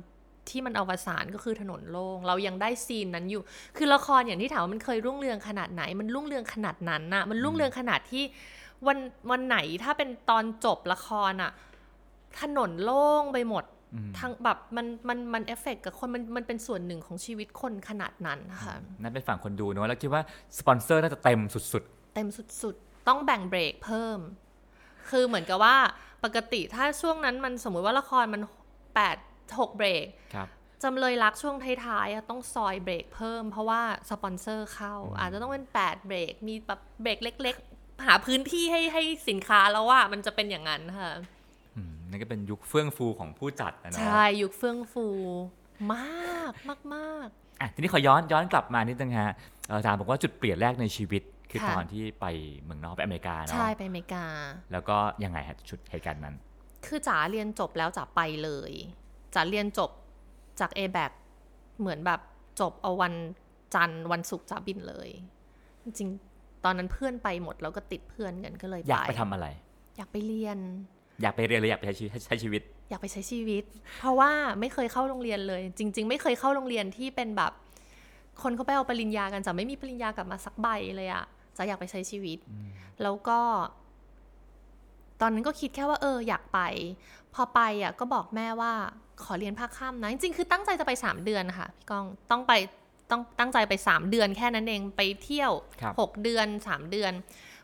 [0.50, 3.42] ที่มันอวสานก็คือถนนโล่งเรายังได้ซีนนั้นอยู่
[3.76, 8.24] คือละครอย่างที่ถามว่ามันเคยรุ่งเรืองขนาดไหน มันรุ่งเรืองขนาดนั้นน่ะ มันรุ่งเรืองขนาดที่
[8.86, 8.98] วัน
[9.30, 11.52] วันไหนถ้าเป็นตอนจบละครอะ
[12.40, 20.22] ถนนโล่งไปหมดอืมทั้งแบบมันมันมันเอฟเฟกกับคนมันมันเป็นส่วนหนึ่งของชีวิตคนขนาดนั้นนะคะนั่นเป็นฝั่งคนดูเนอะแล้วคิดว่า
[20.58, 21.82] สปอนเซอร์น่าจะเต็มสุด
[22.14, 22.28] เต็ม
[22.62, 24.18] สุดๆ ต้องแบ่งเบรกเพิ่ม
[25.10, 25.76] คือเหมือนกับว่า
[26.24, 28.42] ปกติถ้าช่วงนั้นมันสมมุติว่าละครมัน
[28.94, 30.48] 8 6 เบรกๆครับ
[30.82, 33.80] จำเลยรักช่วงท้ายๆอะต้องซอยเบรกเพิ่มเพราะว่า
[34.10, 41.12] สปอนเซอร์เข้า อาจจะต้องเป็น 8 เบรก มีแบบเบรกเล็ก ๆ หาพื้นที่ให้ให้สินค้าแล้วว่ามันจะเป็นอย่างนั้นค่ะ
[41.76, 45.06] อืมนั่นก็เป็นยุคเฟื่องฟูของผู้จัดนะเนาะใช่ ยุคเฟื่องฟู
[45.94, 47.28] มากมากมาก
[47.60, 49.32] อะทีนี้ขอย้อนย้อนกลับมานิดนึงฮะ
[49.68, 52.26] เอ่อถามบอกว่าจุดเปลี่ยนแรกในชีวิตคือค่ะตอนที่ไป
[52.62, 54.24] เมืองนอกไปอเมริกาๆเนาะใช่ไปอเมริกา
[54.72, 56.36] แล้วก็ยังไงฮะชุดเหตุการณ์นั้น
[56.86, 58.72] คือจ๋าเรียนจบแล้วจ๋าไปเลย
[59.34, 59.90] จ๋าเรียนจบ
[60.60, 61.12] จาก a b a c
[61.80, 62.20] เหมือนแบบ
[62.60, 63.14] จบเอาวัน
[63.74, 65.08] จันทร์วันศุกร์จ๋าบินเลย
[65.82, 69.46] จริงๆตอนนั้นเพื่อนไปหมดแล้วก็ติดเพื่อนกันก็เลยอยากไปทำอะไร
[69.96, 70.58] อยากไปเรียน
[71.22, 73.64] อยากไปเรียนหรืออยากไปใช้ชีวิตใช้ชีวิต อยากไปใช้ชีวิต
[73.98, 77.52] เพราะว่าไม่เคยเข้าโรงเรียนเลย จริง ๆ ไม่เคยเข้าโรงเรียนที่เป็นแบบ
[78.42, 81.24] คนเขาไปเอาปริญญากันจ๋าไม่มีปริญญากลับมาสักใบเลยอะ
[81.56, 82.38] จ๋าอยากไปใช้ชีวิต
[83.02, 83.38] แล้วก็
[85.20, 86.60] ตอนนั้นก็คิดแค่ว่าเออ อยากไป
[87.34, 88.72] พอไปอะก็บอกแม่ว่า
[89.24, 92.52] ขอเรียนภาคค่ำนะ จริงๆ คือตั้งใจจะไปสามเดือนค่ะ พี่ก้องต้องไป
[93.10, 97.12] ต้องตั้งใจไปสามเดือนแค่นั้นเองไปเที่ยวครับหกเดือนสามเดือน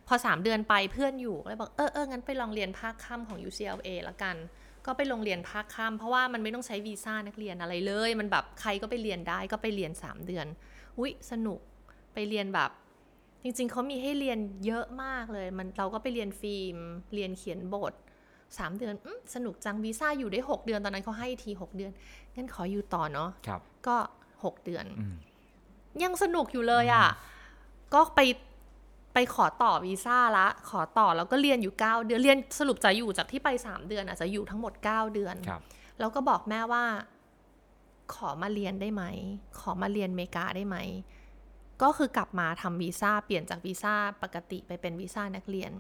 [0.06, 4.36] พอสามเดือนไปเพื่อนอยู่ก็เลยบอกเออเอองั้นไปลองเรียนภาคค่ำของ UCLA ละกัน
[4.86, 10.46] ก็ไปลงเรียนภาคค่ำเพราะว่ามันไม่ต้องใช้วีซ่านักเรียนอะไรเลย มันแบบใครก็ไปเรียนได้ก็ไปเรียนสามเดือน
[10.98, 11.60] อุ้ยสนุก
[12.14, 12.70] ไปเรียนแบบ
[13.42, 16.76] จริงๆเขามีให้เรียนเยอะมากเลย มันเราก็ไปเรียนฟิล์ม
[17.14, 17.92] เรียนเขียนบท
[18.58, 21.92] สามเดือนอมสนุกจังวีซ่าอยู่ได้หกเดือนตอนนั้นเขาให้ทีหกเดือน
[22.34, 23.96] งั้นขออยู่ต่อเนาะครับก็
[24.44, 25.14] หกเดือนอืม
[26.02, 27.06] ยังสนุกอยู่เลยอะ่ะ
[27.94, 28.20] ก็ไป
[29.14, 35.62] ไปขอต่อวีซ่าละ ขอต่อแล้วก็เรียนอยู่ 9 เดือนเรียนสรุปจะอยู่จากที่ไป 3 เดือนอาจจะอยู่ทั้งหมด 9 เดือนครับ
[35.98, 36.84] แล้วก็บอกแม่ว่า
[38.14, 39.04] ขอมาเรียนได้ไหม
[39.60, 40.76] ขอมาเรียนอเมริกาได้ไหม
[41.82, 45.70] ก็คือกลับมาทำวีซ่าเปลี่ยนจากวีซ่าปกติไปเป็นวีซ่านักเรียน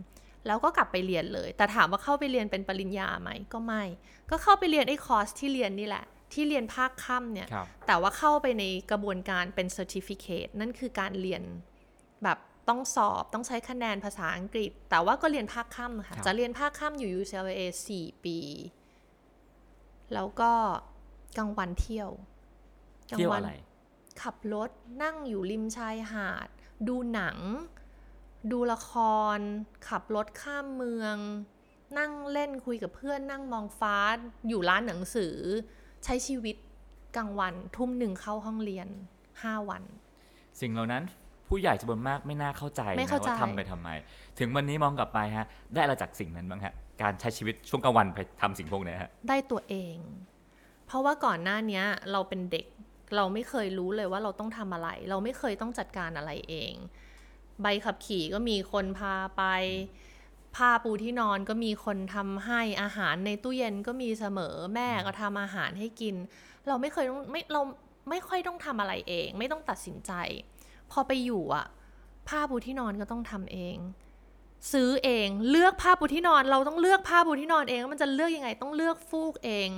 [0.48, 3.82] แล้วก็กลับไปเรียนเลย แต่ถามว่าเข้าไปเรียนเป็นปริญญาไหมก็ไม่
[4.30, 11.42] ก็เข้าไปเรียนไอ้คอร์สที่เรียนนี่แหละ ที่เรียนภาคค่ำเนี่ยครับแต่ว่าเข้าไปในกระบวนการเป็น certificate นั่นคือการเรียน
[12.24, 17.60] แบบต้องสอบต้องใช้คะแนนภาษาอังกฤษ แต่ว่าก็เรียนภาคค่ำค่ะครับจะเรียนภาคค่ำอยู่ UCLA
[17.92, 18.38] 4 ปี
[20.14, 20.52] แล้วก็
[21.38, 22.10] กลางวันเที่ยว
[23.10, 23.52] กลางเที่ยววัอะไร
[24.22, 24.70] ขับรถ
[25.02, 26.48] นั่งอยู่ริมชายหาด
[26.88, 27.36] ดูหนัง
[28.52, 28.92] ดูละค
[29.36, 29.38] ร
[29.88, 31.16] ขับรถข้ามเมือง
[31.98, 33.96] นั่งเล่นคุยกับเพื่อนนั่งมองฟ้า
[34.48, 35.34] อยู่ร้านหนังสือ
[36.04, 36.56] ใช้ชีวิต
[37.16, 38.88] กลางวัน ทุ่มหนึ่งเข้าห้องเรียน
[39.28, 39.82] 5 วัน
[40.60, 41.02] สิ่งเหล่านั้น
[41.48, 43.88] ผู้ใหญ่จำนวนมากไม่น่าเข้าใจไม่นะเข้าใจว่าทำไปทำไม
[44.38, 49.96] ถึงวันนี้มองกลับไปฮะ ได้อะไรจากสิ่งนั้นบ้างฮะ การใช้ชีวิตช่วงกลางวันไปทำสิ่งพวกเนี้ยฮะ ได้ตัวเอง
[50.86, 52.66] เพราะว่าก่อนหน้าเนี้ยเราเป็นเด็ก
[53.16, 56.72] เราไม่เคยรู้เลยว่าเราต้องทำอะไร เราไม่เคยต้องจัดการอะไรเอง
[57.62, 59.42] ใบขับขี่ก็มีคนพาไป
[60.56, 66.14] ผ้าปูที่นอนก็มีคนทำให้อาหารในตู้เย็นก็มีเสมอแม่ก็ทำอาหารให้กิน
[66.68, 67.60] เราไม่เคยต้องไม่เรา
[68.10, 70.12] ไม่ค่อยต้องทำอะไรเอง ไม่ต้องตัดสินใจ
[70.90, 71.66] พอไปอยู่อะ
[72.28, 73.76] ผ้าปูที่นอนก็ต้องทำเอง
[74.72, 79.68] ซื้อเองเลือกผ้าปูที่นอน เราต้องเลือกผ้าปูที่นอนเองแล้วมันจะเลือกยังไงต้องเลือกฟูกเอง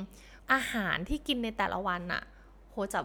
[0.52, 2.22] อาหารที่กินในแต่ละวันอะ
[2.70, 3.00] โหจะ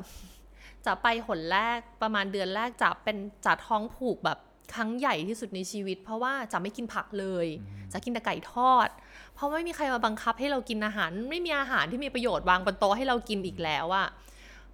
[0.86, 4.40] จะไปหนแรกประมาณเดือนแรกจะเป็นจะท้องผูกแบบ
[4.73, 7.47] ครั้งใหญ่ที่สุดในชีวิต เพราะว่าจะไม่กินผักเลย
[7.93, 8.89] จะกินแต่ไก่ทอด
[9.36, 14.08] เพราะไม่มีใครมาบังคับให้เรากินอาหาร ไม่มีอาหารที่มีประโยชน์วางบนโต๊ะให้เรากินอีกแล้วอะ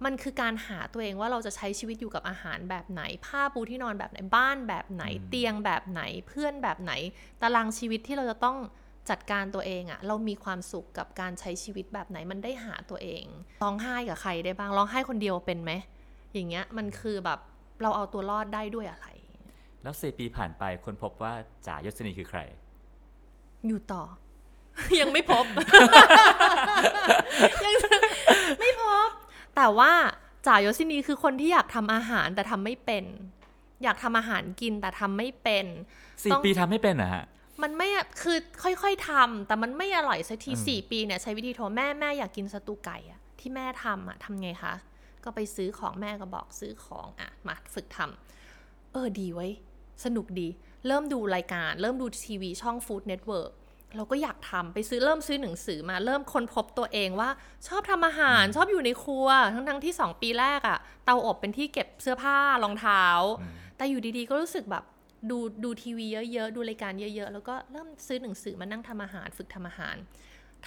[0.04, 6.92] มันคือการหาตัวเองว่าเราจะใช้ชีวิตอยู่กับอาหารแบบไหน ผ้าปูที่นอนแบบไหนบ้านแบบไหนเตียงแบบไหนเพื่อนแบบไหน
[7.42, 8.56] ตารางชีวิตที่เราจะต้อง
[9.10, 13.24] จัดการตัวเองอะเรามีความสุขกับการใช้ชีวิตแบบไหนมันได้หาตัวเอง
[13.62, 15.72] ร้องไห้กับใครได้บ้างร้องไห้คนเดียวเป็นไหม
[16.32, 17.38] อย่างเงี้ยมันคือแบบ
[17.82, 19.06] เราเอาตัวรอดได้ด้วยอะไร
[19.82, 21.32] แล้วสี่ปีผ่านไปคนพบว่า
[21.66, 22.40] จ่ายศนีคือใคร
[23.66, 24.02] อยู่ต่อ
[25.00, 25.44] ยังไม่พบ
[27.64, 27.74] ยัง
[28.60, 29.08] ไม่พบ
[29.56, 29.92] แต่ว่า
[30.48, 33.04] จ่ายศินีคือคนที่อยากทำอาหารแต่ทำไม่เป็น
[33.82, 35.66] อยากทำอาหารกินแต่ทำไม่เป็น
[36.22, 37.24] สี่ต้องปีทำไม่เป็นเหรอะฮะ
[37.62, 44.74] มันไม่อะคือค่อยๆทำแต่มันไม่อร่อยสักทีอืมสี่ปีเนี่ยใช้วิธีโทรแม่แม่อยากกินสตูไก่อะที่แม่ทำอะทำไงคะ
[45.24, 49.52] ก็ไปซื้อของแม่ก็บอกซื้อของอะมาฝึกทำเออดีไว้ย
[50.04, 50.48] สนุกดี
[50.86, 53.50] เริ่มดูรายการ เริ่มดูทีวีช่อง Food Network
[53.96, 57.30] เราก็อยากทำไปซื้อเริ่มซื้อหนังสือมาเริ่มค้นพบตัวเองว่า
[57.68, 63.04] ชอบทำอาหารชอบอยู่ในครัว ทั้งทั้งๆที่สองปีแรกอะเตาอบเป็นที่เก็บเสื้อผ้ารองเท้า
[63.76, 64.84] แต่อยู่ดีๆ ก็รู้สึกแบบ
[65.30, 69.96] ดูดูทีวีเยอะๆ ดูรายการเยอะๆ แล้วก็เริ่มซื้อหนังสือมานั่งทำอาหารฝึกทำอาหาร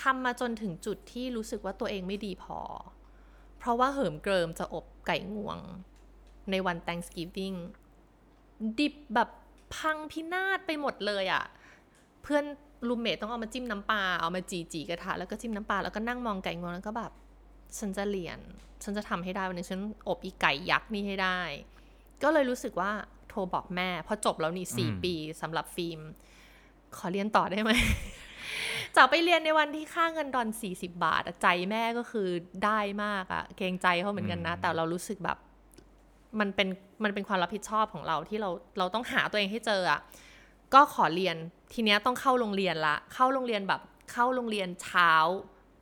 [0.02, 2.60] ทำมาจนถึงจุดที่รู้สึกว่าตัวเองไม่ดีพอ
[3.58, 5.58] เพราะว่าเหิมเกริมจะอบไก่งวง
[6.52, 7.58] ในวัน Thanksgiving
[8.80, 9.30] ดิบแบบ
[9.76, 11.44] พังพินาศไปหมดเลยอะ่ะ
[12.24, 12.44] เพื่อน
[12.88, 17.12] รูมเมทต้องเอามาจิ้มน้ำปลาเอามาจีจีกระทะแล้วก็จิ้มน้ำปลาแล้วก็นั่งมองไก่งวงแล้วก็แบบ
[17.78, 18.40] ฉันจะเรียน
[18.84, 21.40] ฉันจะทำให้ได้วันหนึงฉันอบอีไก่ยักษ์นี่ให้ได้
[22.24, 22.92] ก็เลยรู้สึกว่า
[23.30, 26.00] โทรบอกแม่ พอจบแล้วนี่สี่อืมปีสำหรับฟิล์ม
[26.98, 27.72] ขอเรียนต่อได้ไหม
[28.96, 32.28] จะไปเรียนในวันที่ค่าเงินดอน40บาทอะใจแม่ก็คือ
[32.66, 35.38] ได้มากอะเกรงใจเขาเหมือนกันนะ แต่เรารู้สึกแบบ
[36.40, 36.68] มันเป็น
[37.04, 40.00] มันเป็นความรับผิดชอบของเราที่เราเราต้องหาตัวเองให้เจออะ
[40.74, 41.36] ก็ขอเรียน
[41.74, 45.12] ทีเนี้ยต้องเข้าโรงเรียนละ เข้าโรงเรียนแบบเข้าโรงเรียนเช้า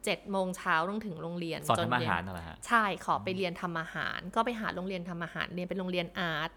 [0.06, 6.52] เจ็ดโมงเช้าต้องถึงโรงเรียนสอนจนทำอาเย็นหารนั่นแหละฮะใช่ขอไปเรียนทำอาหาร ก็ไปหาโรงเรียนทำอาหารเรียนเป็นโรงเรียนอาร์ต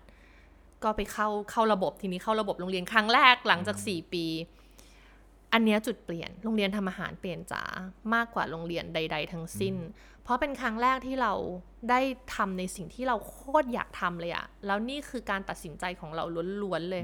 [0.84, 4.24] ก็ไปเข้าเข้าระบบทีนี้เข้าระบบโรงเรียนครั้งแรกหลังจากสี่ปี
[5.52, 7.62] อันเนี้ยจุดเปลี่ยนโรงเรียนทำอาหารเปลี่ยนจ๋า
[8.14, 9.74] มากกว่าโรงเรียนใด ๆ ทั้งสิ้น
[10.26, 11.32] เพราะเป็นครั้งแรกที่เรา
[11.90, 12.00] ได้
[12.34, 16.24] ทำในสิ่งที่เราโคตรอยากทำเลยอะแล้วนี่คือการตัดสินใจของเรา
[16.62, 17.02] ล้วนๆเลย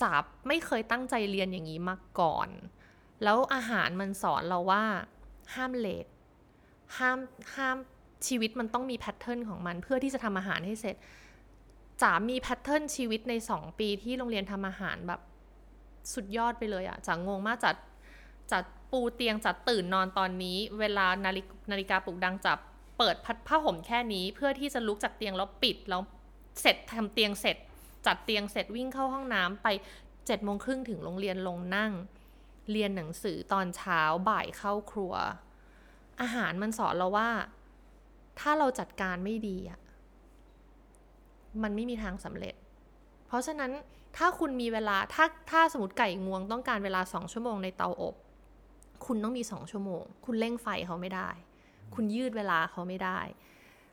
[0.00, 0.12] จ๋า
[0.48, 2.48] ไม่เคยตั้งใจเรียนอย่างนี้มาก่อน
[3.22, 4.82] แล้วอาหารมันสอนเราว่า
[5.54, 6.06] ห้ามเลท
[6.98, 7.18] ห้าม
[7.54, 7.76] ห้าม
[8.26, 10.96] ชีวิตมันต้องมีแพทเทิร์นของมัน เพื่อที่จะทำอาหารให้เสร็จ
[12.02, 15.20] จ๋ามีแพทเทิร์นชีวิตในสองปีที่โรงเรียนทำอาหารแบบ
[16.14, 17.76] สุดยอดไปเลยอะจ๋างงมากจัด
[18.52, 22.58] จัด ปูเตียงจัดตื่นนอนตอนนี้ เวลานาฬินาฬิกาปลุกดังจับ
[22.98, 26.02] เปิดพัดผ้าห่มแค่นี้ เพื่อที่จะลุกจากเตียงแล้วปิดแล้ว
[26.60, 27.56] เสร็จทำเตียงเสร็จ
[28.06, 29.68] จัดเตียงเสร็จวิ่งเข้าห้องน้ำไป
[30.26, 31.92] เจ็ดโมงครึ่งถึงโรงเรียนลงนั่ง
[32.70, 35.14] เรียนหนังสือตอนเช้าบ่ายเข้าครัว
[36.20, 37.30] อาหารมันสอนเราว่า
[38.40, 39.80] ถ้าเราจัดการไม่ดีอะ
[41.62, 42.54] มันไม่มีทางสำเร็จ
[43.26, 43.72] เพราะฉะนั้น
[44.16, 48.14] ถ้าคุณมีเวลาถ้าถ้าสมมติไก่งวงต้องการเวลาสองชั่วโมงในเตาอบ
[49.06, 51.30] คุณต้องมีสองชั่วโมง คุณเร่งไฟเขาไม่ได้
[51.94, 53.20] คุณยืดเวลาเขาไม่ได้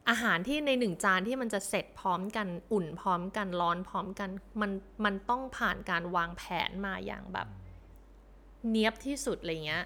[0.09, 4.29] อาหารที่ในหนึ่งจานที่มันจะเสร็จพร้อมกันอุ่นพร้อมกันร้อนพร้อมกัน
[4.61, 4.71] มัน
[5.05, 7.47] มันต้องผ่านการวางแผนมาอย่างแบบ
[8.71, 9.83] เนี้ยบที่สุดอะไรเงี้ย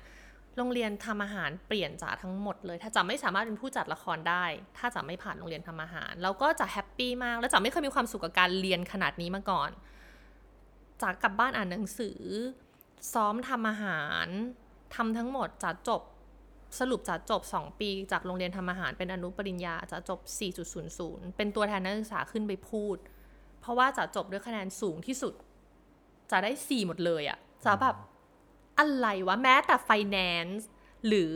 [0.57, 4.45] โรงเรียนทำอาหารเปลี่ยนจ๋าทั้งหมดเลย ถ้าจ๋าไม่สามารถเป็นผู้จัดละครได้
[4.77, 9.69] ถ้าจ๋าไม่ผ่านโรงเรียนทำอาหาร แล้วก็จ๋า happy มาก แล้วจ๋าไม่เคยมีความสุขกับการเรียนขนาดนี้มาก่อน
[11.01, 12.19] จ๋ากลับบ้านอ่านหนังสือ
[13.13, 14.27] ซ้อมทำอาหาร
[14.95, 16.01] ทำทั้งหมดจ๋าจบ
[16.79, 20.19] สรุปจ๋าจบ 2 ปีจากโรงเรียนทำอาหารเป็นอนุปริญญาจ๋าจบ
[20.79, 22.97] 4.00 เป็นตัวแทนนักศึกษาขึ้นไปพูด
[23.59, 25.33] เพราะว่าจ๋าจบด้วยคะแนนสูงที่สุด
[26.29, 27.95] จ๋าได้ 4 หมดเลยอะจ๋าแบบ
[28.79, 30.63] อะไรวะ แม้แต่ finance
[31.07, 31.35] หรือ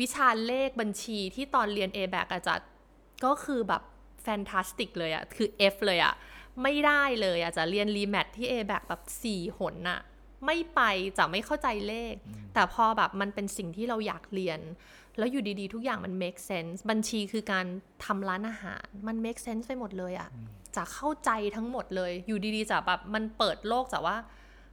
[0.00, 2.68] วิชาเลขบัญชีที่ตอนเรียน a b a c อาจารย์
[3.24, 3.82] ก็คือแบบ
[4.22, 6.14] fantastic เลยอะคือ F เลยอะ
[6.62, 10.00] ไม่ได้เลยอะจะเรียนรีแมทที่ a b a c แบบ 4 หนอะ
[10.46, 10.80] ไม่ไป
[11.18, 12.14] จ๋าไม่เข้าใจเลข
[12.54, 14.60] แต่พอแบบมันเป็นสิ่งที่เราอยากเรียน
[15.18, 17.66] แล้วอยู่ดีๆ ทุกอย่างมัน make sense บัญชีคือการ
[18.04, 20.30] ทำร้านอาหาร มัน make sense ไปหมดเลยอะ
[20.76, 24.16] จ๋าเข้าใจทั้งหมดเลย อยู่ดีๆจ๋าแบบมันเปิดโลกจ๋าว่า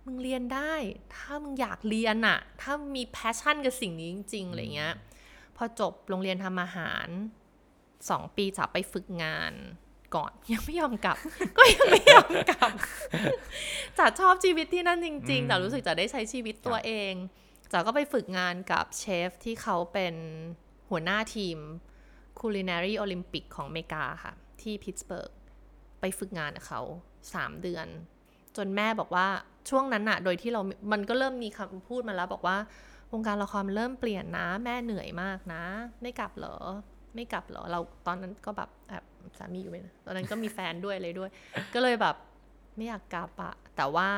[0.05, 0.73] มึงเรียนได้
[1.15, 4.95] ถ้ามึงอยากเรียนอะถ้ามี passion กับสิ่งนี้จริงๆอะไรเงี้ย
[5.57, 7.07] พอจบโรงเรียนทำอาหาร
[8.09, 9.53] สองปีจะไปฝึกงาน
[10.15, 11.17] ก่อนยังไม่ยอมกลับ
[11.57, 12.71] ก็ยังไม่ยอมกลับ
[13.97, 17.13] จ๋าชอบชีวิตที่นั่นจริงๆแต่รู้สึกจะได้ใช้ชีวิตตัวเอง
[17.71, 20.15] จ๋าก็ไปฝึกงานกับเชฟที่เขาเป็น
[20.89, 21.57] หัวหน้าทีม
[22.39, 25.31] Culinary Olympic ของอเมริกาค่ะ ที่พิตต์สเบิร์ก
[25.99, 26.81] ไปฝึกงานกับเขา
[27.33, 27.87] สามเดือน
[28.57, 29.27] จนแม่บอกว่า
[29.69, 32.57] ช่วงนั้นอะโดยที่เรา มันก็เริ่มมีคำพูดมาแล้วบอกว่า
[33.13, 35.63] วงการละครเริ่มเปลี่ยนนะ แม่เหนื่อยมากนะ
[36.01, 36.57] ไม่กลับเหรอ
[37.15, 39.03] ไม่กลับเหรอ เราตอนนั้นก็แบบแอบ
[39.39, 41.29] สามีอยู่ไหมนะตอนนั้นก็มีแฟนด้วยเลยด้วย
[41.73, 42.15] ก็เลยแบบ
[42.75, 44.09] ไม่อยากกลับอะแต่ว่า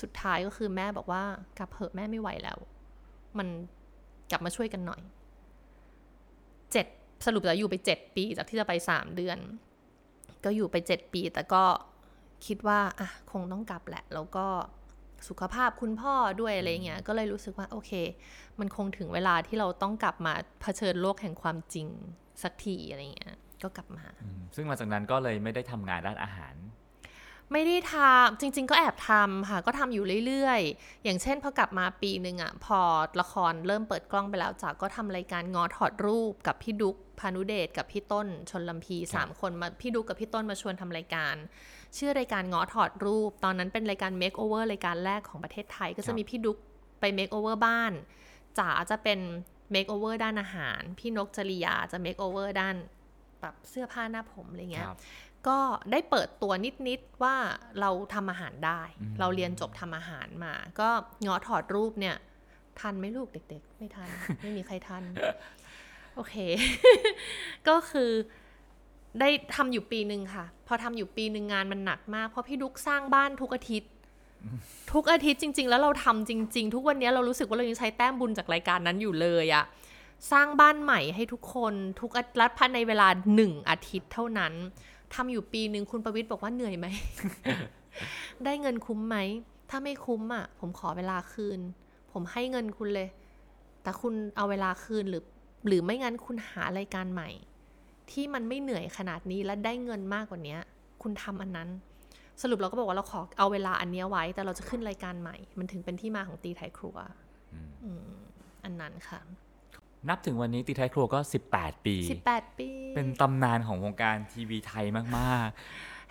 [0.00, 1.22] สุดท้ายก็คือแม่บอกว่า
[1.58, 2.58] กลับเถอะแม่ไม่ไหวแล้ว
[3.38, 3.48] มัน
[4.30, 5.00] กลับมาช่วยกันหน่อย
[6.72, 6.86] เจ็ด
[7.26, 9.38] สรุปแล้วอยู่ไปเจ็ดปีจากที่จะไปสามเดือน
[10.44, 11.64] ก็อยู่ไปเจ็ดปี แต่ก็
[12.46, 14.46] คิดว่าอะคงต้องกลับแหละ แล้วก็
[15.28, 17.92] สุขภาพคุณพ่อด้วยอะไรเงี้ย ก็เลยรู้สึกว่าโอเค
[18.60, 21.88] มันคงถึงเวลาที่เราต้องกลับมาเผชิญโลกแห่งความจริง
[22.42, 26.54] สักทีอะไรเงี้ย ก็กลับมาอืมซึ่งหลังจากนั้นก็เลยไม่ได้ทำงานด้านอาหาร
[27.52, 32.80] ไม่ได้ทำจริง ๆ ก็แอบทำค่ะ ก็ทำอยู่เรื่อยๆ อย่างเช่นพอกลับมาปีหนึ่งอะ่ะ พอ
[33.20, 41.34] ละครเริ่มเปิดกล้องไปแล้วจากก็ทำรายการงอถอดรูปกับพี่ดุ๊กพานุเดชกับพี่ต้นชนลำพีสามคนมาพี่ดุ๊กกับพี่ต้นมาชวนทำรายการ
[41.96, 46.58] ชื่อรายการเงาะถอดรูป ตอนนั้นเป็นรายการ makeover รายการแรกของประเทศไทย ก็ครัจะมีพี่ดุ๊ก
[47.00, 47.92] ไป makeover บ้าน
[48.58, 49.18] จ๋าจะเป็น
[49.72, 52.76] makeover ด้านอาหาร พี่นกจริยาจะ makeover ด้าน
[53.42, 54.98] แบบเสื้อผ้าหน้าผมอะไรเงี้ยครับ
[55.48, 55.58] ก็
[55.92, 56.52] ได้เปิดตัว
[56.88, 57.36] นิดๆว่า
[57.80, 60.88] เราทำอาหารได้อืมเราเรียนจบทำอาหารมา ก็
[61.22, 62.16] เงาะถอดรูปเนี่ย
[62.80, 64.08] ทันไหมลูกเด็ก ๆ ไม่ทัน
[64.42, 65.02] ไม่มีใครทัน
[66.14, 66.34] โอเค
[67.68, 68.10] ก็คือ
[69.20, 73.90] ได้ทำอยู่ปีหนึ่งค่ะ พอทำอยู่ปีหนึ่งงานมันหนักมาก เพราะพี่ดุกสร้างบ้านทุกอาทิตย์
[74.92, 79.64] ทุกอาทิตย์จริง ๆ แล้วเราทำจริง ๆ ทุกวันนี้เรารู้สึกว่าเรายังใช้แต้มบุญจากรายการนั้นอยู่เลยอะ
[80.30, 84.52] สร้างบ้านใหม่ให้ทุกคนทุกอาทิตย์ภายในเวลาหนึ่งอาทิตย์เท่านั้น
[85.14, 86.86] ทำอยู่ปีหนึ่งคุณประวิทย์บอกว่าเหนื่อยไหม
[88.44, 89.16] ได้เงินคุ้มไหม
[89.70, 91.60] ถ้าไม่คุ้มอะ ผมขอเวลาคืน
[92.12, 93.08] ผมให้เงินคุณเลย
[93.82, 95.22] แต่คุณเอาเวลาคืนหรือ
[95.66, 97.30] หรือไม่งั้นคุณหารายการใหม่
[98.10, 100.56] ที่มันไม่เหนื่อยขนาดนี้และได้เงินมากกว่านี้
[101.02, 101.68] คุณทำอันนั้น
[102.42, 106.96] สรุปเราก็บอกว่าเราขอเอาเวลาอันเนี้ยไว้ แต่เราจะขึ้นรายการใหม่ มันถึงเป็นที่มาของตีไทยครัว
[107.84, 108.16] อืม
[108.64, 109.20] อันนั้นค่ะ
[110.08, 111.18] นับถึงวันนี้ตีท้ายครัวก็
[111.52, 111.96] 18 ปี
[112.28, 114.84] 18 ปี เป็นตำนานของวงการทีวีไทย
[115.18, 115.50] มาก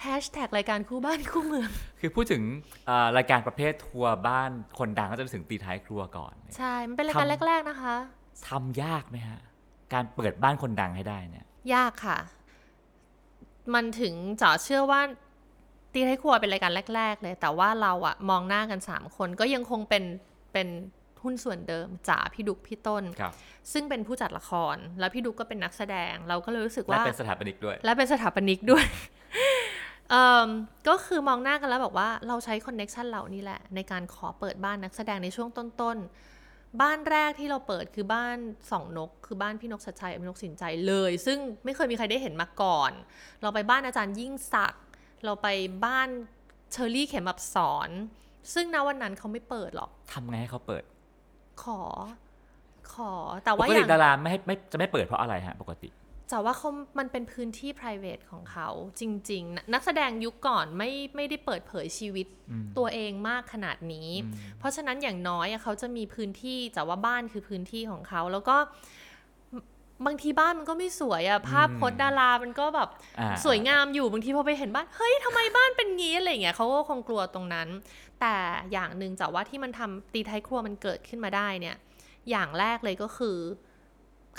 [0.02, 2.42] แฮชแท็กรายการคู่บ้านคู่เมืองๆคือพูดถึง
[2.86, 7.96] เอ่อรายการประเภททัวร์บ้านคนดังก็จะไปถึงตีท้ายครัวก่อน ใช่ มันเป็นรายการทำแรก ๆนะคะ
[8.50, 9.40] ทำยากไหมฮะ
[9.94, 12.18] การเปิดบ้านคนดังให้ได้เนี่ย ยากค่ะ
[13.74, 15.02] มันถึงจ๋าเชื่อว่า
[15.94, 20.04] ตีไทยครัวเป็นรายการแรก ๆ เลย แต่ว่าเราอะมองหน้ากันสามคนก็ยังคงเป็น
[20.54, 20.68] เป็น
[21.24, 23.34] หุ้นส่วนเดิมจ๋าพี่ดุกพี่ต้นครับ
[23.74, 28.86] ซึ่งเป็นผู้จัดละคร แล้วพี่ดุกก็เป็นนักแสดง เราก็เลยรู้สึกและว่าเป็นสถาปนิกด้วย และเป็นสถาปนิกด้วย
[30.10, 30.50] เอิ่ม
[30.88, 38.38] ก็คือมองหน้ากันแล้วบอกว่าเราใช้ connection เหล่านี้แหละ ในการขอเปิดบ้านนักแสดงในช่วงต้นๆ บ้านแรกที่เราเปิดคือบ้าน
[38.72, 42.92] สองนก คือบ้านพี่นกฉัตรชัยกับพี่นกสินใจเลย ซึ่งไม่เคยมีใครได้เห็นมาก่อน
[43.42, 44.84] เราไปบ้านอาจารย์ยิ่งศักดิ์
[45.26, 45.48] เราไป
[45.86, 46.10] บ้าน
[46.72, 47.90] เชอรี่เข็มอัปสร
[48.54, 50.84] ซึ่งณวันนั้นเขาไม่เปิดหรอกทำไงให้เขาเปิด
[51.64, 51.82] ขอ
[52.94, 53.12] ขอ
[53.44, 55.90] แต่ว่าปกติอย่าง ดาราไม่ให้ไม่จะไม่เปิดเพราะอะไรฮะปกติ
[56.34, 56.70] แต่ว่าเขา
[57.00, 58.70] มันเป็นพื้นที่ private ของเขา
[59.00, 62.28] จริง ๆนะนักแสดงยุคก่อนไม่ไม่ได้เปิดเผยชีวิต
[62.78, 64.10] ตัวเองมากขนาดนี้
[64.60, 68.58] เพราะฉะนั้นอย่างน้อยอะเขาจะมีพื้นที่แต่ว่าบ้านคือพื้นที่ของเขา แล้วก็
[70.06, 77.68] บางทีบ้านมันก็ไม่สวยอะภาพพจน์ดารามันก็แบบอ่าสวยงามอยู่บางทีพอไปเห็นบ้านเฮ้ยทำไมบ้านเป็นงี้อะไรอย่างเงี้ยเขาก็คงกลัวตรงนั้น
[78.22, 78.34] แต่
[78.72, 81.76] อย่างหนึ่งจากว่าที่มันทำตีไทยครัวมันเกิดขึ้นมาได้เนี่ย
[82.30, 83.38] อย่างแรกเลยก็คือ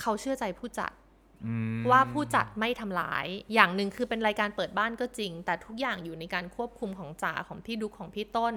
[0.01, 1.02] เขาเชื่อใจผู้จัดอืม
[1.91, 8.55] ว่าผู้จัดไม่ทำร้าย อย่างหนึ่งคือเป็นรายการเปิดบ้านก็จริง แต่ทุกอย่างอยู่ในการควบคุมของจ่าของพี่ดุกของพี่ต้น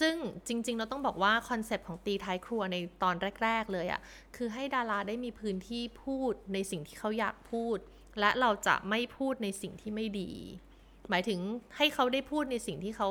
[0.00, 0.14] ซึ่ง
[0.48, 4.00] จริง ๆ เราต้องบอกว่าคอนเซปต์ของตีท้ายครัวในตอนแรก ๆ เลยอะ่ะ
[4.36, 7.78] คือให้ดาราได้มีพื้นที่พูดในสิ่งที่เขาอยากพูด
[8.20, 10.30] และเราจะไม่พูดในสิ่งที่ไม่ดี
[11.10, 11.40] หมายถึง
[11.76, 13.08] ให้เขาได้พูดในสิ่งที่เขา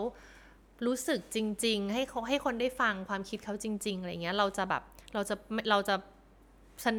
[0.85, 5.35] รู้สึกจริง ๆ ให้เขาให้คนได้ฟังความคิดเขาจริง ๆ อะไรเงี้ย เราจะแบบเราจะ
[5.69, 5.95] เราจะ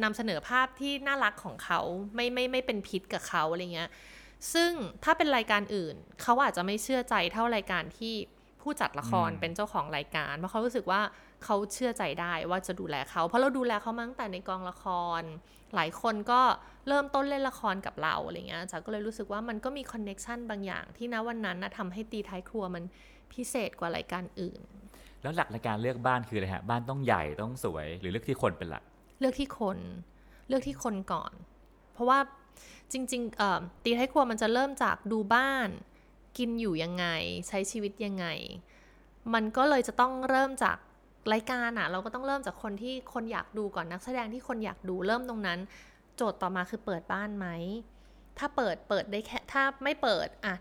[0.03, 1.79] นำเสนอภาพที่น่ารักของเขา
[2.15, 3.89] ไม่ไม่ไม่เป็นพิษกับเขาอะไรเงี้ย
[4.53, 4.71] ซึ่ง
[5.03, 8.13] ถ้าเป็นรายการอื่น เขาอาจจะไม่เชื่อใจเท่ารายการที่
[8.61, 11.01] ผู้จัดละครอืมเป็นเจ้าของรายการ เพราะเขารู้สึกว่า
[11.43, 14.85] เขาเชื่อใจได้ว่าจะดูแลเขา เพราะเราดูแลเขามาตั้งแต่ในกองละค
[15.19, 15.21] ร
[15.75, 16.41] หลายคนก็
[16.87, 22.83] เริ่มต้นเล่นละครกับเราอะไรเงี้ยจ๋าก็เลยรู้สึกว่ามันก็มี connection บางอย่างที่ณวันนั้นนะทำให้ตีท้ายครัวมัน
[23.33, 24.61] พิเศษกว่ารายการอื่น
[25.21, 28.83] แล้วหลักในการเลือกบ้านคืออะไรฮะบ้านต้องใหญ่ต้องสวย หรือเลือกที่คนเป็นหลัก
[29.19, 29.79] เลือกที่คน
[30.47, 31.31] เลือกที่คนก่อน
[31.93, 32.19] เพราะว่า
[32.91, 35.69] จริงๆตีท้ายครัวมันจะเริ่มจากดูบ้าน
[36.37, 37.05] กินอยู่ยังไง
[37.47, 38.25] ใช้ชีวิตยังไง
[39.33, 40.77] มันก็เลยจะต้องเริ่มจาก
[41.33, 45.59] รายการอะเราก็ต้องเริ่มจากคนที่คนอยากดูก่อนนักแสดงที่คนอยากดูเริ่มตรงนั้น
[46.15, 47.47] โจทย์ต่อมาคือเปิดบ้านไหม
[48.37, 50.55] ถ้าเปิดเปิดได้แค่ถ้าไม่เปิดอะ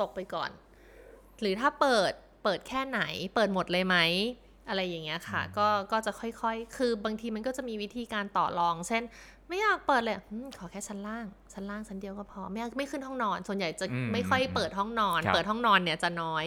[0.00, 0.50] ตกไปก่อน
[1.40, 2.12] หรือถ้าเปิด
[2.44, 3.00] เปิดแค่ไหน
[3.34, 3.96] เปิดหมดเลยไหม
[4.68, 9.02] อะไรอย่างเงี้ยค่ะ ก็ก็จะค่อยๆ คือบางทีมันก็จะมีวิธีการต่อรอง เช่น
[9.48, 16.44] ไม่อยากเปิดเลยอืมขอแค่ชั้นล่างชั้นล่างชั้นเดียวก็พอ ไม่อยากไม่ขึ้นห้องนอน ส่วนใหญ่จะอืมไม่ค่อยเปิดห้องนอนครับเปิดห้องนอนเนี่ยจะน้อย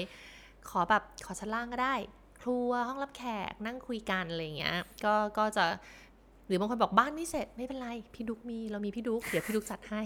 [0.69, 1.95] ขอแบบขอชั้นล่างก็ได้
[2.41, 5.65] ครัวห้องรับแขกนั่งคุยกันอะไรอย่างเงี้ย ก็ก็จะ
[6.47, 10.01] หรือบางคนบอกบ้านไม่เสร็จไม่เป็นไร พี่ดุกมีเรามีพี่ดุกเดี๋ยวพี่ดุกจัดให้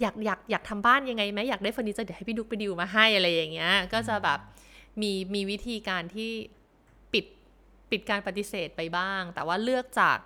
[0.00, 4.38] อยากอยากอยากทำบ้านยังไงไหมอยากได้เฟอร์นิเจอร์เดี๋ยวให้พี่ดุกไปดิวมาให้อะไรอย่างเงี้ย ก็จะแบบ
[5.00, 6.63] มีมีวิธีการที่ปิด
[7.90, 10.18] ปิดการปฏิเสธไปบ้าง แต่ว่าเลือกจาก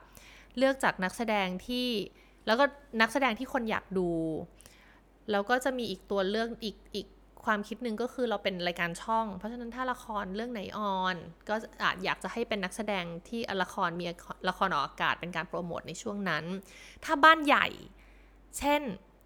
[0.58, 1.88] เลือกจากนักแสดงที่
[2.46, 2.64] แล้วก็
[3.00, 4.10] นักแสดงที่คนอยากดู
[5.30, 7.06] แล้วก็จะมีอีกตัวเลือกอีกอีก
[7.44, 11.16] ความคิดหนึ่งก็คือเราเป็นรายการช่อง เพราะฉะนั้นถ้าละครเรื่องไหนออน
[11.48, 14.04] ก็อาจอยากจะให้เป็นนักแสดงที่ละครมี
[14.48, 16.44] ละครออกอากาศเป็นการโปรโมทในช่วงนั้น
[17.04, 17.66] ถ้าบ้านใหญ่
[18.58, 18.82] เช่น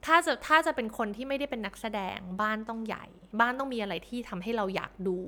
[0.06, 3.06] ถ้าจะถ้าจะเป็นคนที่ไม่ได้เป็นนักแสดงบ้านต้องใหญ่
[3.40, 5.18] บ้านต้องมีอะไรที่ทำให้เราอยากดู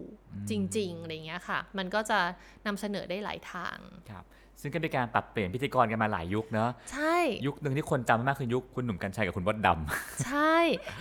[0.50, 2.18] จริงๆอะไรเงี้ยค่ะ มันก็จะ
[2.66, 3.76] นำเสนอได้หลายทาง
[4.10, 4.24] ครับ
[4.60, 10.56] ซึ่งก็มีการปรับเปลี่ยนพิธีกรกันมาหลายยุคเนอะใช่ ยุคหนึ่งที่คนจำมากคือยุคคุณหนุ่มกัญชัยกับคุณมดดำใช่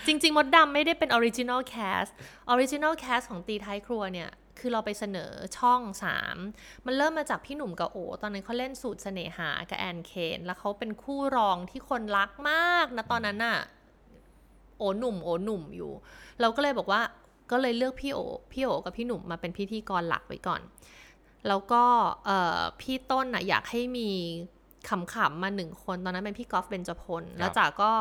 [0.07, 5.81] จริง ๆ มดดำไม่ได้เป็น original cast original cast ของตีท้ายครัวเนี่ย คือเราไปเสนอช่อง
[6.33, 13.57] 3 มันเริ่มมาจากพี่หนุ่มกับโอ ตอนนั้นเขาเล่นสูตรเสน่หากับแอนเคน แล้วเขาเป็นคู่รองที่คนรักมากนะตอนนั้นน่ะ
[14.77, 15.91] โอหนุ่มโอหนุ่มอยู่
[16.41, 17.01] เราก็เลยบอกว่า
[17.51, 18.19] ก็เลยเลือกพี่โอ
[18.51, 20.61] พี่โอกับพี่หนุ่มมาเป็นพิธีกรหลักไว้ก่อน
[21.47, 21.83] แล้วก็
[22.25, 24.09] เอ่อพี่ต้นน่ะอยากให้มี
[24.89, 27.91] ขำๆมาหนึ่งคน ตอนนั้นเป็นพี่กอล์ฟเบญจพลแล้วจ๋าก็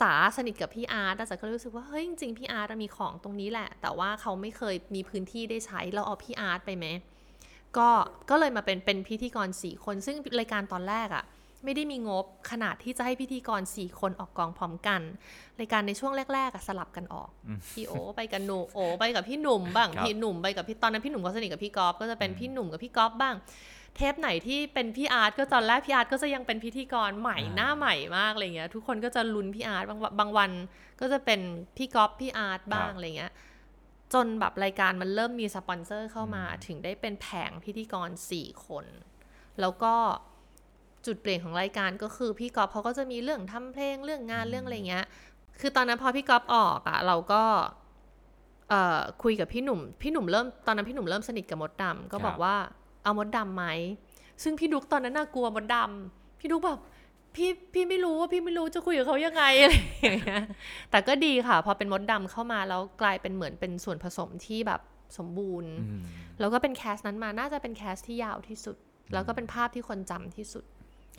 [0.00, 6.86] จ๋าสนิทกับพี่อาร์ตแต่จ๋าก็เลยรู้สึกว่าเฮ้ยจริงๆพี่อาร์ตอะมีของตรงนี้แหละ แต่ว่าเขาไม่เคยมีพื้นที่ได้ใช้เราเอาพี่อาร์ตไปไหม
[7.76, 7.88] ก็
[8.30, 11.24] ก็เลยมาเป็นเป็นพิธีกรสี่คน ซึ่งรายการตอนแรกอะ
[11.64, 15.00] ไม่ได้มีงบขนาดที่จะให้พิธีกรสี่คนออกกองพร้อมกัน
[15.60, 17.28] รายการในช่วงแรกๆอะสลับกันออก
[17.72, 23.34] พี่โอไปกับหนูโอไปกับพี่หนุ่มบ้างครับพี่หนุ่มไปกับพี่ตอนนั้นพี่หนุ่มก็สนิทกับพี่กอล์ฟก็จะเป็นพี่หนุ่มกับพี่กอล์ฟบ้าง
[23.96, 30.50] เทปไหนที่เป็นพี่อาร์ตก็ตอนแรกพี่อาร์ตก็จะยังเป็นพิธีกรใหม่อ่าหน้าใหม่มากอะไรเงี้ย ทุกคนก็จะลุ้นพี่อาร์ตบางบางวัน
[31.00, 31.40] ก็จะเป็น
[31.76, 33.32] พี่กอล์ฟพี่อาร์ตบ้างอะไรเงี้ย
[34.14, 38.86] จนแบบรายการมันเริ่มมีสปอนเซอร์เข้ามาถึงได้เป็นแผงพิธีกรสี่คน
[39.60, 39.94] แล้วก็
[41.06, 45.04] จุดเปลี่ยนของรายการก็คือพี่กอล์ฟเขาก็จะมีเรื่องทำเพลงเรื่องงานเรื่องอะไรเงี้ย
[45.60, 47.42] คือตอนนั้นพอพี่ก๊อฟออกอะเราก็
[48.70, 52.56] เอ่อคุยกับพี่หนุ่ม พี่หนุ่มเริ่มตอนนั้นพี่หนุ่มเริ่มสนิทกับมดดำก็บอคกรับว่า
[53.04, 53.64] เอามดดำไหม
[54.42, 55.76] ซึ่งพี่ดุกตอนนั้นน่ากลัวมดด
[56.08, 56.80] พี่ดุ๊กแบบ
[57.34, 60.44] พี่พี่ไม่รู้ว่าพี่ไม่รู้จะคุยกับเขายังไงอะไรอย่างเงี้ย
[60.90, 64.80] แต่ก็ดีค่ะ พอเป็นมดดำเข้ามาแล้วกลายเป็นเหมือนเป็นส่วนผสมที่แบบ
[65.18, 66.02] สมบูรณ์อืม
[66.40, 68.76] แล้วก็เป็น cast นั้นมาน่าจะเป็น cast ที่ยาวที่สุด
[69.12, 70.64] แล้วก็เป็นภาพที่คนจำที่สุด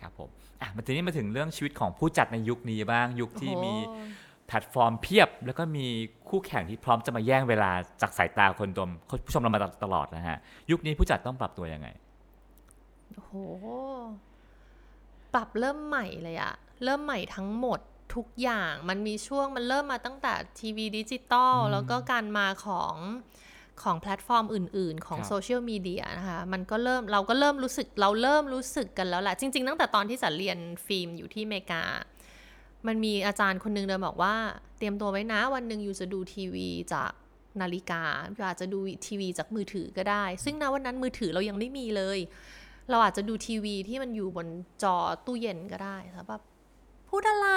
[0.02, 0.30] ครับผม
[0.62, 3.74] อะมาทีนี้มาถึงเรื่องชีวิตของผู้จัดในยุคนี้บ้างยุคที่โอ้โหมี
[4.48, 5.86] แพลตฟอร์มเพียบ แล้วก็มี
[6.30, 8.92] คู่แข่งที่พร้อมจะมาแย่งเวลาจากสายตาคนดู
[9.26, 10.38] ผู้ชมเรามาตลอดนะฮะ
[10.72, 11.88] ยุคนี้ผู้จัดต้องปรับตัวยังไง
[13.14, 13.34] โอ้โห
[15.34, 16.54] ปรับเริ่มใหม่เลยอะ
[16.84, 17.80] เริ่มใหม่ทั้งหมด
[18.16, 22.96] ทุกอย่างมันมีช่วงมันเริ่มมาตั้งแต่ทีวีดิจิตอลแล้วก็การมาของ
[23.84, 31.84] ของแพลตฟอร์มอื่น ๆ ของครับโซเชียลมีเดียนะคะมันก็เริ่มเราก็เริ่มรู้สึกเราเริ่มรู้สึกกันแล้วแหละจริง ๆ ตั้งแต่ตอนที่จ๋าเรียนฟิล์มอยู่ที่อเมริกา
[32.88, 34.36] มันมีอาจารย์คนหนึ่งเดินบอกว่า
[34.78, 37.12] เตรียมตัวไว้นะวันหนึ่ง you จะดูทีวีจาก
[37.62, 42.20] นาฬิกา you อาจจะดูทีวีจากมือถือก็ได้ ซึ่งณวันนั้นมือถือเรายังไม่มีเลย
[42.90, 44.48] เราอาจจะดูทีวีที่มันอยู่บน
[44.84, 44.96] จอ
[45.26, 46.42] ตู้เย็นก็ได้แล้วแบบ
[47.10, 47.48] พูดอะไร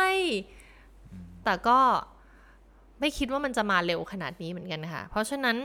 [1.44, 1.78] แต่ก็
[3.00, 5.56] ไม่คิดว่ามันจะมาเร็วขนาดนี้เหมือนกันค่ะ เพราะฉะนั้น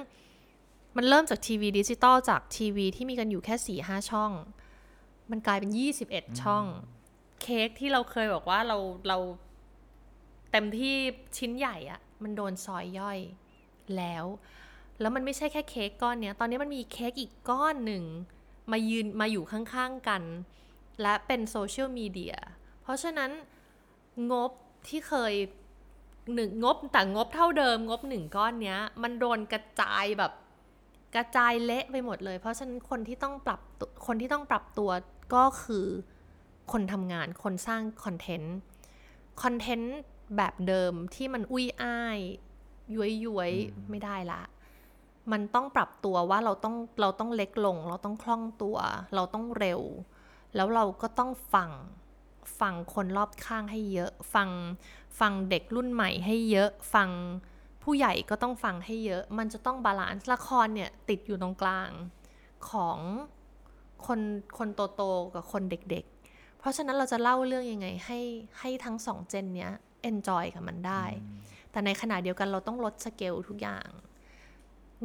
[0.97, 4.31] มันเริ่มจากทีวีดิจิตอลจากทีวีที่มีกันอยู่แค่สี่ห้าช่อง
[5.31, 6.63] มันกลายเป็นยี่สิบเอ็ดช่อง
[7.41, 9.17] เค้กที่เราเคยบอกว่าเราเรา
[10.53, 10.95] เต็มที่
[11.37, 13.19] ชิ้นใหญ่อะมันโดนซอยย่อย
[13.97, 14.25] แล้ว
[14.99, 18.03] แล้วมันไม่ใช่แค่เค้กก้อนเนี้ย ตอนนี้มันมีเค้กอีกก้อนหนึ่ง
[18.71, 20.23] มายืนมาอยู่ข้างๆกัน
[21.01, 22.35] และเป็นโซเชียลมีเดีย
[22.81, 23.31] เพราะฉะนั้น
[24.31, 24.51] งบ
[24.87, 25.33] ที่เคย
[26.33, 30.31] หนึ่งงบแต่งบเท่าเดิมงบหนึ่งก้อนเนี้ย มันโดนกระจายแบบ
[31.15, 33.59] กระจายเละไปหมดเลย เพราะฉะนั้นคนที่ต้องปรับ
[34.07, 34.91] คนที่ต้องปรับตัว
[35.35, 35.85] ก็คือ
[36.71, 38.55] คนทำงานคนสร้างคอนเทนต์
[39.43, 39.97] คอนเทนต์
[40.37, 42.19] แบบเดิมที่มันอุ้ยอ้าย
[42.95, 44.41] ย้วยย้วยๆไม่ได้ละ
[45.31, 48.77] มันต้องปรับตัวว่าเราต้องเราต้องเล็กลง เราต้องคล่องตัว
[49.15, 49.81] เราต้องเร็ว
[50.55, 51.71] แล้วเราก็ต้องฟัง
[52.59, 54.49] ฟังคนรอบข้างให้เยอะ ฟัง
[55.19, 57.09] ฟังเด็กรุ่นใหม่ให้เยอะ ฟัง
[57.83, 61.89] ผู้ใหญ่ก็ต้องฟังให้เยอะ มันจะต้อง balance ละครเนี่ยติดอยู่ตรงกลาง
[62.69, 62.97] ของ
[64.05, 64.19] คน
[64.57, 68.19] คนโตๆกับคนเด็กๆ เพราะฉะนั้นเราจะเล่าเรื่องยังไงให้
[68.59, 69.71] ให้ทั้งสอง gen เนี้ย
[70.03, 71.03] enjoy กับมันได้
[71.71, 73.87] แต่ในขณะเดียวกันเราต้องลดสเกลทุกอย่าง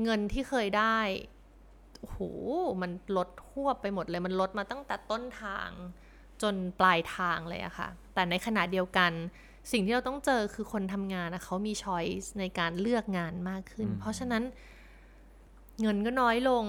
[0.03, 0.99] เงินที่เคยได้
[2.01, 2.19] โอ้โห
[2.83, 5.71] มันลดฮวบไปหมดเลย มันลดมาตั้งแต่ต้นทาง
[6.43, 9.13] จนปลายทางเลยอะค่ะ แต่ในขณะเดียวกัน
[9.73, 14.43] สิ่งที่เราต้องเจอคือคนทำงานนะเขามี choice ในการเลือกงานมากขึ้น เพราะฉะนั้น
[15.81, 16.65] เงินก็น้อยลง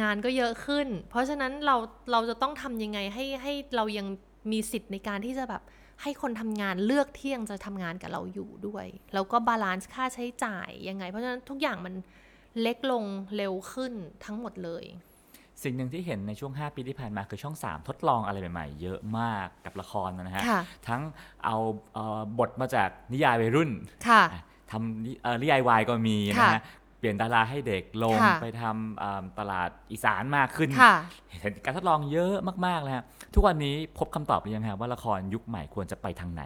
[0.00, 1.76] งานก็เยอะขึ้น เพราะฉะนั้นเรา
[2.12, 4.06] เราจะต้องทำยังไงให้ให้เรายัง
[4.52, 5.62] มีสิทธิ์ในการที่จะแบบ
[6.02, 11.94] ให้คนทำงานเลือกที่ยังจะทำงานกับเราอยู่ด้วย แล้วก็ balance ค่าใช้จ่ายยังไง เพราะฉะนั้นทุกอย่างมัน
[12.60, 13.04] เล็กลง
[13.36, 13.92] เร็วขึ้น
[14.24, 14.84] ทั้งหมดเลย
[15.62, 21.02] สิ่งหนึ่งที่เห็นในช่วง 5 ปีที่ผ่านมาคือช่อง 3 ทดลองอะไรใหม่ๆ เยอะมากกับละครนะฮะค่ะทั้ง
[21.44, 21.56] เอา
[21.94, 23.70] เอ่อบทมาจากนิยายวัยรุ่น
[24.08, 26.62] ค่ะอะทำนิเอ่อนิยายวายก็มีนะค่ะฮะ
[27.02, 30.94] เปลี่ยนดาราให้เด็กลงค่ะไปทำเอิ่มตลาดอีสานมากขึ้น ค่ะ
[31.40, 32.34] เห็นการทดลองเยอะ
[32.66, 36.44] มากๆเลยฮะทุกวันนี้พบคำตอบหรือยังฮะว่าละครยุคใหม่ควรจะไปทางไหน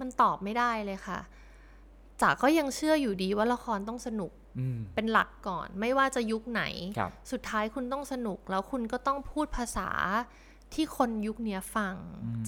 [0.00, 1.18] มันตอบไม่ได้เลยค่ะ
[2.20, 6.62] จ๋าก็ยังเชื่ออยู่ดีว่าละครต้องสนุกอืมเป็นหลักก่อน ไม่ว่าจะยุคไหน
[6.98, 9.88] ครับ สุดท้ายคุณต้องสนุกแล้วคุณก็ต้องพูดภาษา
[10.74, 11.94] ที่คนยุคเนี้ยฟัง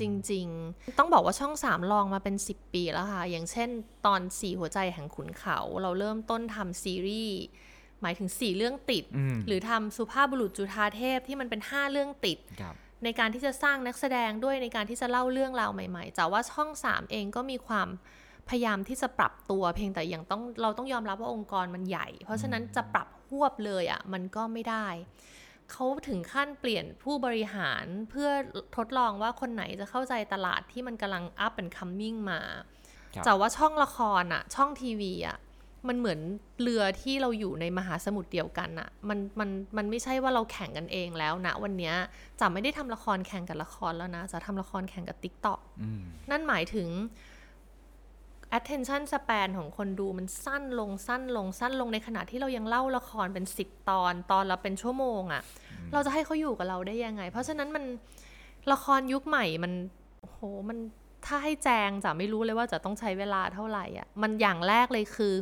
[0.01, 3.69] จริง ๆ ต้องบอกว่าช่องสามลองมาเป็น 10 ปีแล้วค่ะ อย่างเช่น
[4.07, 7.41] ตอนสี่หัวใจแห่งขุนเขา เราเริ่มต้นทำซีรีส์
[8.03, 17.89] หมายถึง4เรื่องติดอืมหรือทำสุภาพบุรุษจุฑาเทพที่มันเป็น5เรื่องติดครับในการที่จะสร้างนักแสดงด้วยในการที่จะเล่าเรื่องราวใหม่ๆแต่ว่าช่อง3เองก็มีความ
[18.49, 24.87] พยายามที่จะปรับตัวเพียงแต่ยังต้องเราต้องยอมรับว่าองค์กรมันใหญ่ เพราะฉะนั้นจะปรับหวบเลยอะ่ะมันก็ไม่ได้
[25.71, 28.31] เขาถึงขั้นเปลี่ยนผู้บริหารเพื่อ
[28.77, 32.41] ทดลองว่าคนไหนจะเข้าใจตลาดที่มันกำลัง up and coming มา
[33.15, 35.39] ครับแต่ว่าช่องละครอะช่องทีวีอะ
[35.89, 36.21] มันเหมือน
[36.63, 41.95] เรือที่เราอยู่ในมหาสมุทรเดียวกันอะมันมันมันไม่ใช่ว่าเราแข่งกันเองแล้วนะ วันเนี้ย
[42.41, 46.89] จะไม่ได้ทำละครแข่งกับละครแล้วนะ จะทำละครแข่งกับ TikTok อืมนั่นหมายถึง
[48.59, 55.43] attention span ของคนดูมันสั้นลงสั้นลงสั้นลงในขณะที่เรายังเล่าละครเป็นสิบตอนตอนละเป็นชั่วโมงอะ่ะ
[55.93, 57.85] เราจะให้เขาอยู่กับเราได้ยังไง เพราะฉะนั้นมัน
[58.73, 59.73] ละครยุคใหม่มัน
[60.21, 60.79] โอ้โหมัน
[61.27, 65.35] ถ้าให้แจงจะไม่รู้เลยว่าจะต้องใช้เวลาเท่าไหร่อะ่ะมันอย่างแรกเลยคือ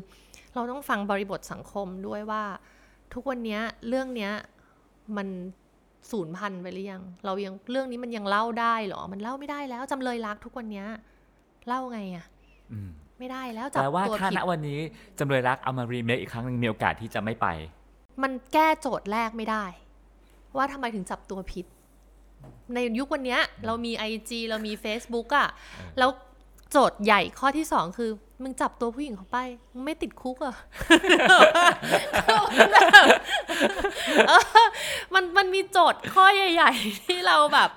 [0.54, 2.42] เราต้องฟังบริบทสังคมด้วยว่า
[3.14, 4.32] ทุกวันเนี้ยเรื่องเนี้ย
[5.16, 5.28] มัน
[6.11, 10.86] สูญพันธุ์ไปหรือยัง เรายังเรื่องนี้มันยังเล่าได้เหรอ มันเล่าไม่ได้แล้วจำเลยรักทุกวันเนี้ย
[11.68, 12.26] เล่าไงอะ
[12.72, 12.90] อืม
[13.20, 14.80] ไม่ได้แล้วจับแปลว่าตัวถ้าผิณดวันนี้
[15.18, 17.46] จำเลยรักเอามารีเมคอีกครั้งหนึงมีโอกาสที่จะไม่ไป
[18.22, 19.64] มันแก้โจทย์แรกไม่ได้
[20.56, 21.66] ว่าทำไมถึงจับตัวผิด
[22.74, 25.48] ในยุควันเนี้ย เรามี IG เรามี Facebook อะ
[25.98, 26.10] แล้ว
[26.70, 28.10] โจทย์ใหญ่ข้อที่สองคือ
[28.42, 29.38] มึงจับตัวผู้หญิงเขาไป
[29.72, 30.56] มึงไม่ติดคุกเหรอะ
[34.28, 34.44] เออ
[35.14, 37.70] มันมันมีโจทย์ข้อใหญ่ ๆ ที่เราแบบ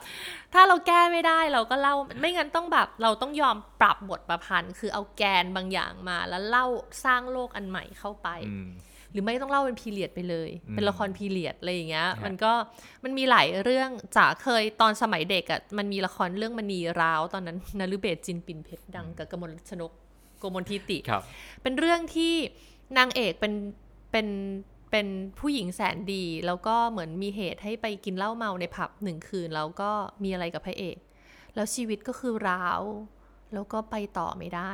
[0.54, 6.66] ถ้าเราแก้ไม่ได้เราก็เล่าไม่งั้นต้องแบบเราต้องยอมปรับบทประพันธ์ คือเอาแกนบางอย่างมา แล้วเล่า
[7.06, 8.70] สร้างโลกอันใหม่เข้าไปอืม
[9.12, 12.52] หรือไม่ต้องเล่าเป็นพีเรียดไปเลยอืมเป็นละครพีเรียดอะไรอย่างเงี้ยฮะมันก็
[13.04, 19.92] มันมีหลายเรื่องจ๋าเคยตอนสมัยเด็กอะ่ะมันมีละครเรื่องมณีร้าวตอนนั้นนฤเบศจินปินเพชรดังกับกมลชนก
[20.40, 21.24] โกมลทิติครับ
[21.62, 22.34] เป็นเรื่องที่
[22.98, 23.54] นางเอกเป็น
[24.12, 24.28] เป็น
[24.94, 25.08] เป็น
[25.40, 29.92] ผู้หญิงแสนดี แล้วก็เหมือนมีเหตุให้ไปกินเหล้าเมาในผับหนึ่งคืน แล้วก็
[30.24, 30.98] มีอะไรกับพระเอก
[31.56, 32.82] แล้วชีวิตก็คือร้าว
[33.54, 34.74] แล้วก็ไปต่อไม่ได้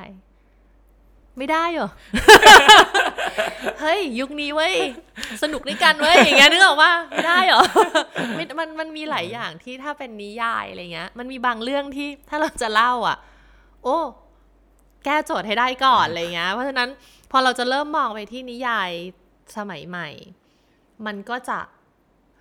[1.38, 1.90] ไม่ได้เหรอ
[3.82, 4.76] เฮ้ย ยุคนี้เว้ย
[5.44, 7.62] สนุกด้วยกันเว้ย อย่างเงี้ยนึกออกว่าไม่ได้เหรอ
[8.36, 13.18] ไม่มันมันมีหลายอย่างที่ถ้าเป็นนิยายอะไรเงี้ย มันมีบางเรื่องที่ถ้าเราจะเล่าอะ
[13.84, 13.98] โอ้
[15.06, 16.90] แก้โจทย์ให้ได้ก่อนอะไรเงี้ย เพราะฉะนั้น
[17.32, 18.92] พอเราจะเริ่มมองไปที่นิยาย
[19.58, 20.10] สมัยใหม่
[21.06, 21.60] มันก็จะ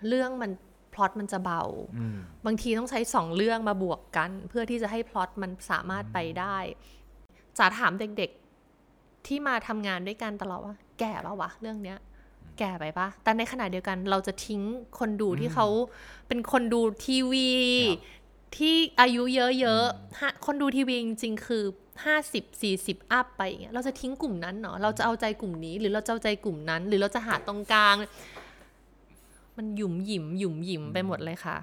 [0.08, 0.50] เรื่องมัน
[0.92, 1.62] พล็อตมันจะเบา
[1.98, 6.56] อืมบางทีต้องใช้สองเรื่องมาบวกกัน เพื่อที่จะให้พล็อตมันสามารถไปได้
[7.58, 11.98] จ๋าถามเด็กๆที่มาทำงานด้วยกันตลอดว่า แก่ปะวะเรื่องเนี้ย
[12.58, 14.62] แก่ไปปะแต่ในขณะเดียวกันเราจะทิ้ง
[14.98, 15.66] คนดูที่เขา
[16.28, 17.48] เป็นคนดูทีวี
[17.88, 18.16] ครับ
[18.56, 19.22] ที่อายุ
[19.60, 21.64] เยอะๆฮะคนดูทีวีจริงๆคือ
[22.04, 27.96] ห้าสิบสี่สิบอัพไปอย่างเงี้ยเราจะทิ้งกลุ่มนั้นเนาะเราจะเอาใจกลุ่มนี้ หรือเราจะเอาใจกลุ่มนั้น หรือเราจะหาตรงกลาง
[29.56, 31.56] มันหยุมหยิมหยุมหยิมไปหมดเลยค่ะ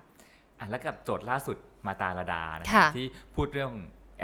[0.59, 3.05] อะแล้วกับโจทย์ล่าสุดมาตาลาดานะค่ะที่
[3.35, 3.71] พูดเรื่อง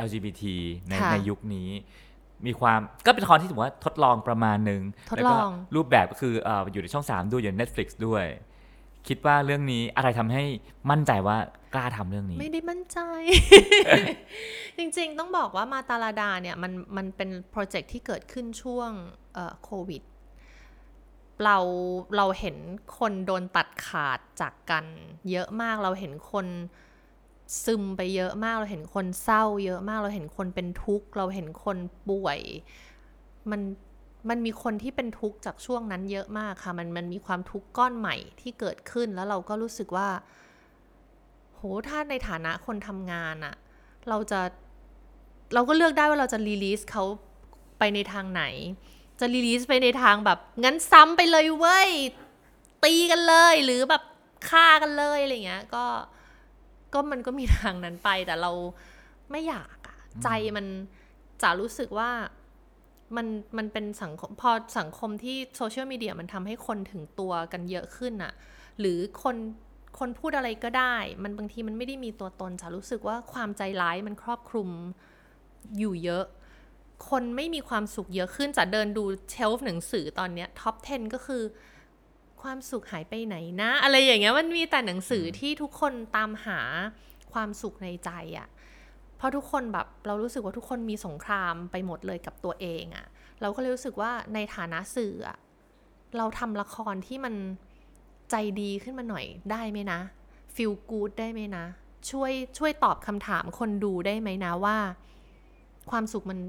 [0.05, 0.43] LGBT
[0.89, 1.69] ในค่ะในยุคนี้
[2.45, 4.81] มีความก็เป็นละครที่ถือว่าทดลองประมาณหนึ่ง
[5.11, 8.25] ทดแล้วก็ลองรูปแบบก็คือเอ่ออยู่ในช่อง 3 ด้วยอยู่ใน Netflix ด้วย
[9.07, 10.43] คิดว่าเรื่องนี้อะไรทำให้
[10.89, 11.37] มั่นใจว่า
[11.73, 12.99] กล้าทำเรื่องนี้ ไม่ได้มั่นใจ
[14.77, 18.91] จริงๆต้องบอกว่ามาตาลาดาเนี่ยมันมันเป็นโปรเจกต์ที่เกิดขึ้นช่วง
[19.33, 20.03] เอ่อโควิด
[21.43, 21.57] เรา
[22.17, 22.55] เราเห็น
[22.97, 24.85] คนโดนตัดขาดจากกัน
[25.31, 26.47] เยอะมากเราเห็นคน
[27.65, 31.77] ซึมไปเยอะมาก เราเห็นคนเศร้าเยอะมาก เราเห็นคนเป็นทุกข์ เราเห็นคน
[32.09, 32.39] ป่วย
[33.51, 33.61] มัน
[34.29, 40.09] มันมีคนที่เป็นทุกข์จากช่วงนั้นเยอะมากค่ะ มันมันมีความทุกข์ก้อนใหม่ที่เกิดขึ้นแล้วเราก็รู้สึกว่า
[41.55, 43.55] โหถ้าในฐานะคนทำงานอะ
[44.09, 44.39] เราจะ
[45.53, 47.03] เราก็เลือกได้ว่าเราจะรีลีสเขา
[47.79, 48.43] ไปในทางไหน
[49.19, 51.89] จะรีลีสไปในทางแบบ งั้นซ้ำไปเลยเว้ย
[52.83, 54.03] ตีกันเลย หรือแบบ
[54.49, 55.85] ฆ่ากันเลยอะไรเงี้ย ก็
[56.93, 58.51] ก็มันก็มีทางนั้นไปแต่เรา
[59.31, 60.65] ไม่อยากอะใจมัน
[61.41, 62.09] จะรู้สึกว่า
[63.17, 68.33] มันมันเป็นสังคมพอสังคมที่โซเชียลมีเดียมันทำให้คนถึงตัวกันเยอะขึ้นอะ
[68.79, 69.35] หรือคน
[69.99, 74.69] คนพูดอะไรก็ได้ มันบางทีมันไม่ได้มีตัวตนจะรู้สึกว่าความใจร้ายมันครอบคลุม
[75.79, 76.25] อยู่เยอะ
[77.09, 81.43] คนไม่มีความสุขเยอะขึ้นจะเดินดูเชลฟ์หนังสือตอนเนี้ยท็อป 10 ก็คือ
[82.41, 86.59] ความสุขหายไปไหนนะ อะไรอย่างเงี้ยมันมีแต่หนังสือที่ทุกคนตามหา
[87.33, 88.47] ความสุขในใจอะ
[89.21, 93.05] เพราะทุกคนแบบเรารู้สึกว่าทุกคนมีสงครามไปหมดเลยกับตัวเองอะ
[93.41, 95.13] เราก็เลยรู้สึกว่าในฐานะสื่อ
[96.17, 97.33] เราทำละครที่มัน
[98.31, 99.99] ใจดีขึ้นมาหน่อยได้ไหมนะ
[100.55, 101.65] ฟีลกูดได้ไหมนะ
[102.09, 104.77] ช่วยช่วยตอบคำถามคนดูได้ไหมนะว่า
[105.91, 106.39] ความสุขมัน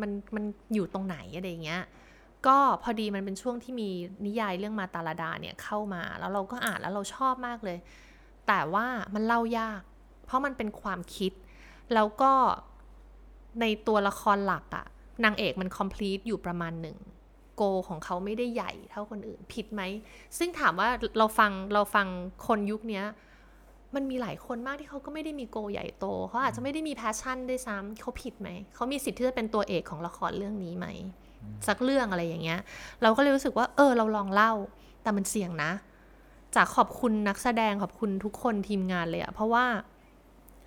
[0.00, 1.82] มันมันอยู่ตรงไหนอะไรอย่างเงี้ย
[2.46, 3.90] ก็พอดีมันเป็นช่วงที่มี
[4.26, 7.78] นิยายเรื่องมาตาลาดาเนี่ยเข้ามา แล้วเราก็อ่านแล้วเราชอบมากเลย
[8.48, 9.80] แต่ว่ามันเล่ายาก
[10.26, 11.32] เพราะมันเป็นความคิด
[11.94, 12.32] แล้วก็
[13.60, 14.86] ในตัวละครหลักอะ
[15.24, 16.98] นางเอกมัน complete อยู่ประมาณหนึ่ง
[17.56, 19.82] โกของเขาไม่ได้ใหญ่เท่าคนอื่นผิดไหม
[20.38, 22.06] ซึ่งถามว่าเราฟังเราฟัง
[22.46, 23.02] คนยุคนี้
[23.94, 30.86] มันมีหลายคนมากที่เขาก็ไม่ได้มีโกใหญ่โต เขาอาจจะไม่ได้มีแพชชั่นด้วยซ้ำเขาผิดไหม เขามีสิทธิ์ที่จะเป็นตัวเอกของละครเรื่องนี้ไหม
[31.68, 32.60] สักเรื่องอะไรอย่างเงี้ย
[33.02, 34.52] เราก็เลยรู้สึกว่า เออ เราลองเล่า
[35.02, 35.70] แต่มันเสี่ยงนะ
[36.56, 39.64] จากขอบคุณนักแสดงขอบคุณทุกคนทีมงานเลยอะเพราะว่า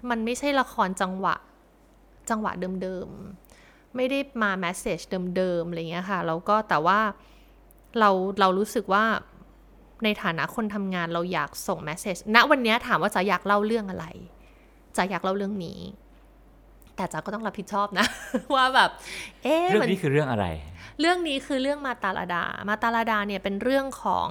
[0.09, 1.35] มันไม่ใช่ละครจังหวะ
[2.29, 4.99] จังหวะเดิมๆ ไม่ได้มาแมสเซจ
[5.37, 6.99] เดิมๆอะไรเงี้ยค่ะแล้วก็แต่ว่า
[7.99, 9.03] เราเรารู้สึกว่า
[10.03, 14.05] ในฐานะคนทำงานเราอยากส่งแมสเซจณวันนี้ถามว่าจะอยากเล่าเรื่องอะไร
[14.97, 15.79] จะอยากเล่าเรื่องนี้
[16.95, 18.05] แต่จ๋าก็ต้องรับผิดชอบนะ
[18.55, 18.89] ว่าแบบ
[19.43, 20.45] เอ๊ะเรื่องนี้คือเรื่องอะไร
[21.01, 24.27] เรื่องนี้คือเรื่องมาตาลาดา มาตาลาดาเนี่ยเป็นเรื่องของ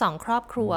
[0.00, 0.72] สองครอบครัว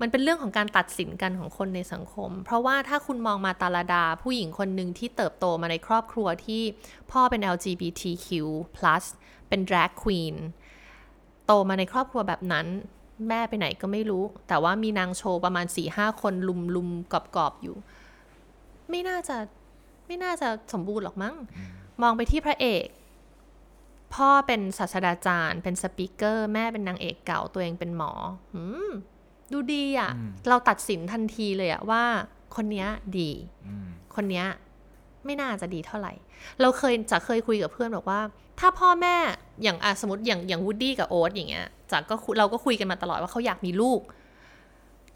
[0.00, 6.62] มันเป็นเรื่องของการตัดสินกันของคนในสังคม เพราะว่าถ้าคุณมองมาตาลาดา ผู้หญิงคนหนึ่งที่เติบโตมาในครอบครัวที่
[7.10, 8.28] พ่อเป็น LGBTQ+
[9.48, 10.36] เป็น drag queen
[11.46, 12.66] โตมาในครอบครัวแบบนั้น
[13.28, 17.76] แม่ไปไหนก็ไม่รู้ แต่ว่ามีนางโชว์ประมาณ4ี่ห้าคนลุมลุมกอบกอบๆอยู่
[18.90, 19.36] ไม่น่าจะ
[20.06, 21.34] ไม่น่าจะสมบูรณ์หรอกมั้ง
[22.02, 22.86] มองไปที่พระเอก
[24.14, 28.12] พ่อเป็นศาสตราจารย์ เป็นสปีกเกอร์ แม่เป็นนางเอกเก่าตัวเองเป็นหมอ
[28.54, 28.88] หืม
[29.52, 30.10] ดูดีอะ่ะ
[30.48, 32.02] เราตัดสินทันทีเลยอะว่า
[32.56, 32.88] คนเนี้ย
[33.18, 33.30] ดี
[34.14, 34.46] คนเนี้ย
[35.24, 36.12] ไม่น่าจะดีเท่าไหร่
[36.60, 38.20] เราเคยจะเคยคุยกับเพื่อนบอกว่า
[38.60, 39.16] ถ้าพ่อแม่
[39.62, 44.00] อย่างอะสมมติอย่างอย่างวูดดี้กับโอ๊ตอย่างเงี้ยจากก็คุยเราก็คุยกันมาตลอดว่าเขาอยากมีลูก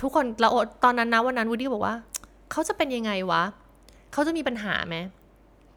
[0.01, 1.95] ทุกคนเราโอ๊ตตอนนั้นนะวันนั้นวูดดี้บอกว่า
[2.53, 3.43] เขาจะเป็นยังไงวะ
[4.13, 4.97] เขาจะมีปัญหาไหม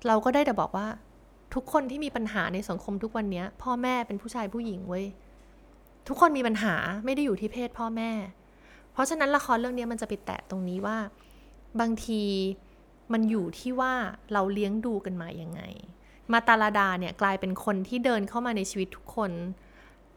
[0.07, 0.87] เราก็ได้แต่บอกว่า
[1.55, 5.05] ทุกคนที่มีปัญหาในสังคมทุกวันนี้พ่อแม่เป็นผู้ชายผู้หญิงเว้ย
[6.07, 6.75] ทุกคนมีปัญหา
[7.05, 8.11] ไม่ได้อยู่ที่เพศพ่อแม่
[8.93, 10.97] เพราะฉะนั้นละครเรื่องนี้มันจะไปแตะตรงนี้ว่า
[11.79, 12.21] บางที
[13.13, 13.93] มันอยู่ที่ว่า
[14.33, 15.61] เราเลี้ยงดูกันมาอยังไง
[16.33, 19.31] มาตาลาดาเนี่ยกลายเป็นคนที่เดินเข้ามาในชีวิตทุกคน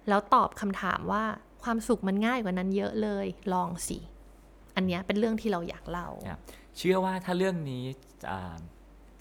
[0.08, 1.24] แล้วตอบคำถามว่า
[1.62, 3.98] ความสุขมันง่ายกว่านั้นเยอะเลยลองสิ
[4.76, 6.08] อันนี้เป็นเรื่องที่เราอยากเล่า
[6.76, 7.84] เชื่อว่าถ้าเรื่องนี้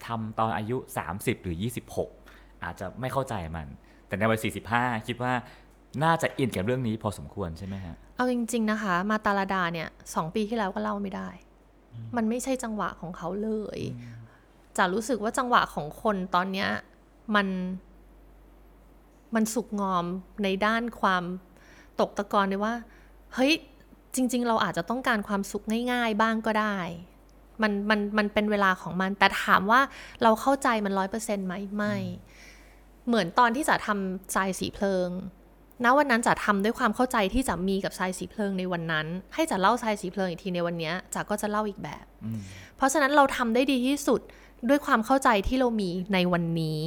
[0.00, 0.76] ่าทำตอนอายุ
[1.10, 1.56] 30 หรือ
[2.04, 3.66] 26 อาจจะไม่เข้าใจมัน
[4.06, 4.38] แต่ในวัย
[4.72, 5.32] 45 คิดว่า
[6.04, 11.28] น่าจะอินกับเรื่องนี้พอสมควรใช่ไหมฮะ เอาจริง ๆ นะคะ มาตาลาดาเนี่ยสองปีที่แล้วก็เล่าไม่ได้
[12.16, 13.80] มันไม่ใช่จังหวะของเขาเลย
[14.78, 16.68] จะรู้สึกว่าจังหวะของคนตอนเนี้ย
[17.34, 17.46] มัน
[19.34, 20.04] มันสุกงอม
[20.42, 21.24] ในด้านความ
[22.00, 22.74] ตกตะกอนเลยว่า
[23.34, 23.52] เฮ้ย
[24.14, 26.76] จริง ๆ เราอาจจะต้องการความสุขง่าย ๆ บ้างก็ได้
[27.62, 29.80] มันมันมันเป็นเวลาของมัน แต่ถามว่า
[30.22, 31.96] เราเข้าใจมันร้อยเปอร์เซ็นต์ไหมไม่
[33.06, 35.08] เหมือนตอนที่จะทำทรายสีเพลิง
[35.84, 42.04] ณวันนั้นจะทำด้วยความเข้าใจที่จะมีกับทรายสีเพลิงในวันนั้น ให้จะเล่าทรายสีเพลิงอีกทีในวันเนี้ยจะก็จะเล่าอีกแบบ
[42.76, 44.20] เพราะฉะนั้นเราทำได้ดีที่สุด
[44.68, 46.82] ด้วยความเข้าใจที่เรามีในวันนี้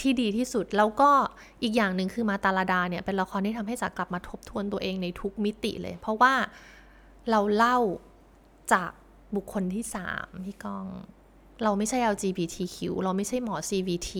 [0.00, 1.10] ที่ดีที่สุดแล้วก็
[1.62, 6.34] อีกอย่างหนึ่งคือมาตาลาดาเนี่ยเป็นละครที่ทำให้จ๋ากลับมาทบทวนตัวเองในทุกมิติเลย เพราะว่า
[7.30, 7.78] เราเล่า
[8.72, 8.90] จาก
[9.36, 10.86] บุคคลที่สามพี่ก้อง
[11.62, 14.10] เราไม่ใช่ LGBTQ เราไม่ใช่หมอ CVT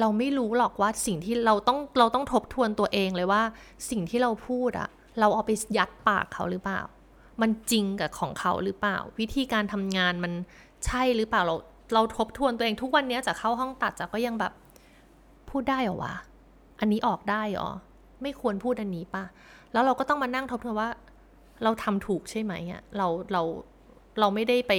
[0.00, 3.42] เราไม่รู้หรอกว่าสิ่งที่เราต้องเราต้องทบทวนตัวเองเลยว่า
[3.90, 4.88] สิ่งที่เราพูดอะ
[5.20, 6.80] เราเอาไปยัดปากเขาหรือเปล่า
[7.40, 10.32] มันจริงกับของเขาหรือเปล่า วิธีการทำงานมัน
[10.86, 11.56] ใช่หรือเปล่าเรา
[11.94, 14.52] เราทบทวนตัวเองทุกวันนี้จะเข้าห้องตัดจะก็ยังแบบ
[15.50, 16.14] พูดได้เหรอวะ
[16.80, 17.68] อันนี้ออกได้หรอ
[18.22, 19.24] ไม่ควรพูดอันนี้ปะ
[19.72, 20.90] แล้วเราก็ต้องมานั่งทบทวนว่า
[21.62, 23.42] เราทำถูกใช่ไหมอะเราเรา
[24.20, 24.72] เราไม่ได้ไป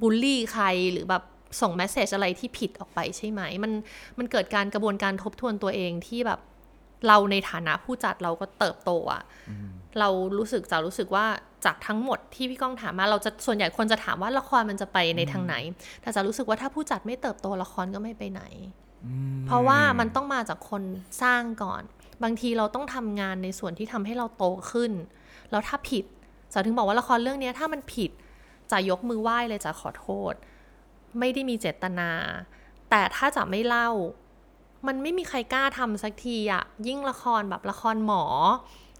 [0.00, 1.22] บูลลี่ใครหรือแบบ
[1.60, 3.72] ส่งแมสเซจอะไรที่ผิดออกไปใช่ไหม มัน
[4.18, 6.40] มันเกิดการกระบวนการทบทวนตัวเองที่แบบ
[7.06, 9.22] เราในฐานะผู้จัดเราก็เติบโตอะ
[10.00, 10.08] เรา
[10.38, 11.26] รู้สึกจะรู้สึกว่า
[11.64, 15.54] จากทั้งหมดที่พี่ก้องถามมา เราจะส่วนใหญ่คนจะถามว่าละครมันจะไปในทางไหน
[16.02, 18.42] แต่จะรู้สึกว่าถ้าผู้จัดไม่เติบโตละครก็ไม่ไปไหน
[19.46, 20.82] เพราะว่ามันต้องมาจากคน
[21.22, 21.82] สร้างก่อน
[22.22, 24.92] บางทีเราต้องทำงานในส่วนที่ทำให้เราโตขึ้น
[25.50, 26.04] แล้วถ้าผิด
[26.52, 28.10] จะถึงบอกว่าละครเรื่องนี้ถ้ามันผิด
[28.70, 30.34] จะยกมือไหว้เลยจะขอโทษ
[31.18, 32.10] ไม่ได้มีเจตนา
[32.90, 33.90] แต่ถ้าจะไม่เล่า
[34.86, 38.24] มันไม่มีใครกล้าทำสักทีอะยิ่งละครแบบละครหมอ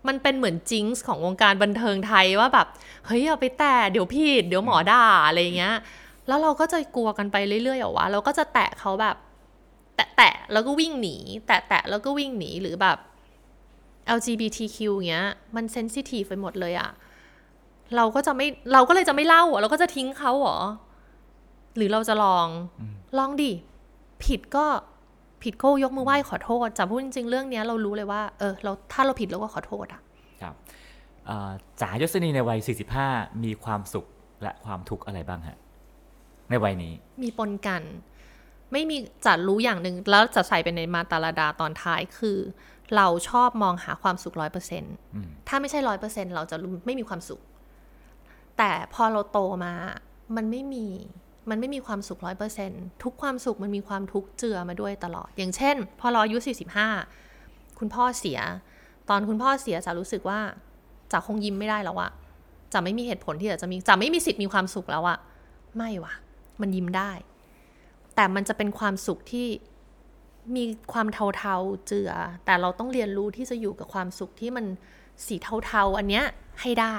[0.08, 2.66] มันเป็นเหมือนจิงส์ของวงการบันเทิงไทยว่าแบบ
[3.06, 5.76] เฮ้ยเอาไปแต่เดี๋ยวผิดเดี๋ยวหมอด่าอะไรเงี้ย
[6.28, 9.16] แล้วเราก็จะกลัวกันไปเรื่อยๆหรอวะเราก็จะแตะเขาแบบ
[9.96, 11.16] แตะแตะแล้วก็วิ่งหนี
[11.46, 12.98] แตะแตะแล้วก็วิ่งหนีหรือแบบ
[14.16, 14.78] LGBTQ
[15.08, 15.26] เงี้ย
[15.56, 16.90] มันเซนซิทีฟไปหมดเลยอะ
[17.96, 20.58] เราก็จะไม่เราก็เลยจะไม่เล่าอะเราก็จะทิ้งเขาเหรอ
[21.76, 22.46] หรือเราจะลอง
[23.18, 23.52] ลองดิ
[24.24, 24.66] ผิดก็
[25.42, 30.00] ผิดก็ยกมือไหว้ขอโทษจะพูดจริงๆเรื่องเนี้ยเรารู้เลยว่าเออเราถ้าเราผิดเราก็ขอโทษอะ
[30.42, 30.54] ครับ
[31.26, 32.58] เอ่อจ๋ายศนีในวัย
[33.02, 34.06] 45 มีความสุข
[34.42, 35.58] และความทุกข์อะไรบ้างฮะ
[36.50, 37.82] ในวัยนี้ มีปนกัน
[38.72, 42.38] ไม่มีจะรู้อย่างหนึ่งแล้วจะใส่ไปในมาตาลาดาตอนท้ายคือ
[42.96, 44.94] เราชอบมองหาความสุขร้อยเปอร์เซ็นต์
[45.48, 47.40] ถ้าไม่ใช่ร้อยเปอร์เซ็นต์เราจะรู้ไม่มีความสุข
[48.58, 49.72] แต่พอเราโตมา
[50.36, 50.86] มันไม่มี
[51.50, 52.70] มันไม่มีความสุขร้อยเปอร์เซ็น
[53.02, 56.88] ทุกความสุขมันมีความทุกข์เจือมาด้วยตลอด อย่างเช่น พอเราอายุสี่สิบห้า
[57.78, 58.38] คุณพ่อเสีย
[59.08, 60.40] ตอนคุณพ่อเสียจะรู้สึกว่า
[61.12, 62.10] จะคงยิ้มไม่ได้แล้วอะ
[62.72, 65.18] จะไม่มีเหตุผลที่จะมีจะไม่มีสิทธิ์มีความสุขแล้วอะ
[65.76, 66.14] ไม่วะ
[66.60, 67.10] มันยิ้มได้
[68.14, 69.46] แต่มันจะเป็นความสุขที่
[70.56, 72.10] มีความเทาๆเจือ
[72.44, 74.66] แต่เราต้องเรียนรู้ที่จะอยู่กับความสุขที่มัน
[75.26, 75.36] สี
[75.66, 76.24] เทาๆ อันเนี้ย
[76.60, 76.96] ให้ได้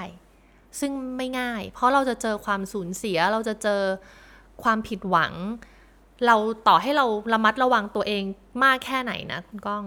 [0.80, 3.82] ซึ่งไม่ง่าย เพราะเราจะเจอความสูญเสีย เราจะเจอ
[4.63, 5.34] ความผิดหวัง
[6.25, 6.36] เรา
[6.67, 8.23] ต่อให้เราระมัดระวังตัวเอง
[8.63, 9.84] มากแค่ไหนนะคุณก้อง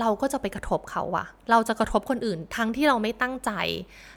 [0.00, 3.50] เราก็จะไปกระทบเขาอะเราจะกระทบคนอื่นทั้งที่เราไม่ตั้งใจ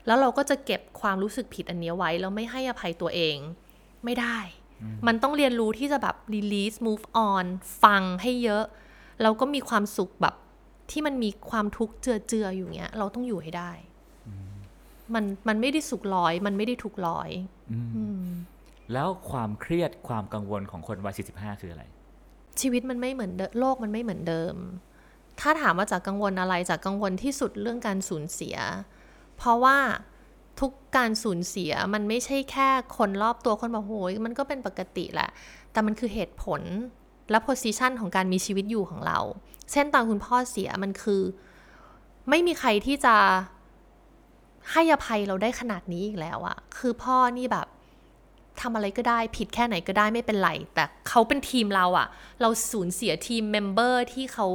[0.05, 3.37] แล้วเราก็จะเก็บความรู้สึกผิดอันเนี้ยไว้แล้วไม่ให้อภัยตัวเอง
[4.05, 4.37] ไม่ได้
[5.07, 7.45] มันต้องเรียนรู้ที่จะแบบ release move on
[7.83, 8.63] ฟังให้เยอะ
[9.21, 10.35] แล้วก็มีความสุขแบบ
[10.91, 13.71] ที่มันมีความทุกข์เจือเจือๆอยู่เงี้ย เราต้องอยู่ให้ได้
[15.13, 17.29] มันมันไม่ได้สุขร้อย มันไม่ได้ทุกข์ร้อย
[18.93, 21.83] แล้วความเครียดความกังวลของคนวัย45 คืออะไร
[22.61, 24.55] ชีวิตมันไม่เหมือนเดิมโลกมันไม่เหมือนเดิม
[25.39, 28.57] ถ้าถามว่าจากกังวลอะไรจากกังวลที่สุดเรื่องการสูญเสีย
[29.37, 29.77] เพราะว่า
[30.59, 35.29] ทุกการสูญเสียมันไม่ใช่แค่คนรอบตัวคนบอกโหยมันก็เป็นปกติแหละ
[35.71, 36.61] แต่มันคือเหตุผล
[37.31, 39.19] และ position ของการมีชีวิตอยู่ของเรา
[39.71, 41.21] เช่นตอนคุณพ่อเสียมันคือ
[42.29, 43.15] ไม่มีใครที่จะ
[44.72, 47.68] ให้อภัยเราได้ขนาดนี้อีกแล้วอะคือพ่อนี่แบบ
[48.61, 52.07] ทำอะไรก็ได้ผิดแค่ไหนก็ได้ไม่เป็นไร แต่เขาเป็นทีมเราอะ
[52.41, 54.47] เราสูญเสียทีมเมมเบอร์ที่เขา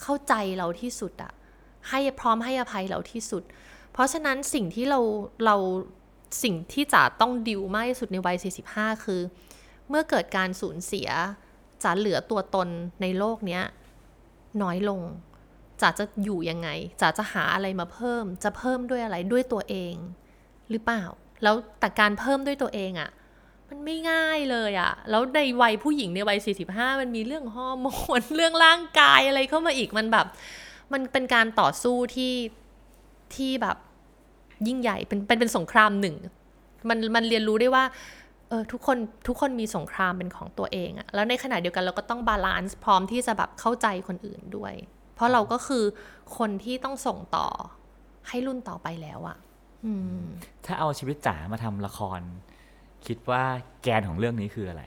[0.00, 1.32] เข้าใจเราที่สุดอะ
[1.88, 3.42] ให้พร้อมให้อภัยเราที่สุด
[3.92, 5.00] เพราะฉะนั้นสิ่งที่เรา
[5.44, 5.56] เรา
[6.42, 8.36] สิ่งที่จ๋าต้องดิวมากที่สุดในวัย
[8.68, 9.20] 45 คือ
[9.88, 11.08] เมื่อเกิดการสูญเสีย
[11.82, 12.68] จ๋าเหลือตัวตน
[13.02, 13.62] ในโลกเนี้ย
[14.62, 15.00] น้อยลง
[15.84, 16.68] จ๋าจะอยู่ยังไง
[17.00, 19.94] จ๋าจะหาอะไรมาเพิ่ม จะเพิ่มด้วยอะไรด้วยตัวเอง
[20.70, 21.04] หรือเปล่า
[21.42, 23.10] แล้วแต่การเพิ่มด้วยตัวเองอะ
[23.68, 27.86] มันไม่ง่ายเลยอะ แล้วในวัยผู้หญิงในวัย 45 มันมีเรื่องฮอร์โม
[28.18, 30.26] นเรื่องร่างกายอะไรเข้ามาอีกมันแบบ
[30.92, 32.34] มันเป็นการต่อสู้ที่
[33.34, 33.76] ที่แบบ
[34.66, 36.16] ยิ่งใหญ่เป็นเป็นเป็นสงครามหนึ่ง
[36.88, 37.84] มันมันเรียนรู้ได้ว่า
[38.48, 44.74] เออทุกคนทุกคนมีสงครามเป็นของตัวเองอะแล้วในขณะเดียวกันเราก็ต้อง balance พร้อมที่จะแบบเข้าใจคนอื่นด้วย
[45.14, 45.84] เพราะเราก็คือ
[46.38, 47.48] คนที่ต้องส่งต่อ
[48.28, 49.36] ให้รุ่นต่อไปแล้วอะ
[49.84, 50.22] อืม
[50.64, 52.20] ถ้าเอาชีวิตจ๋ามาทำละคร
[53.06, 53.42] คิดว่า
[53.82, 54.82] แกนของเรื่องนี้คืออะไร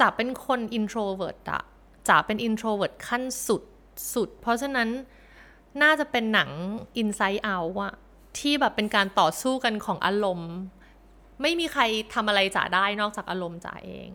[0.00, 1.62] จ๋าเป็นคน introvert อะ
[2.08, 3.62] จ๋าเป็น introvert ขั้นสุด
[4.14, 4.88] สุด เพราะฉะนั้น
[5.82, 6.50] น่าจะเป็นหนัง
[7.00, 7.94] inside out อะ
[8.38, 10.52] ที่แบบเป็นการต่อสู้กันของอารมณ์
[11.42, 11.82] ไม่มีใคร
[12.14, 14.10] ทำอะไรจ๋าได้นอกจากอารมณ์จ๋าเอง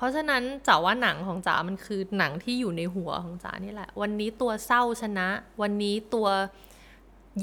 [0.00, 5.28] เพราะฉะนั้นจ๋าว่าหนังของจ๋ามันคือหนังที่อยู่ในหัวของจ๋านี่แหละ วันนี้ตัวเศร้าชนะ
[5.62, 6.28] วันนี้ตัว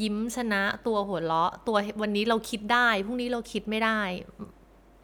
[0.01, 3.99] ยิ้มชนะ ตัวหัวเราะ ตัววันนี้เราคิดได้พรุ่งนี้เราคิดไม่ได้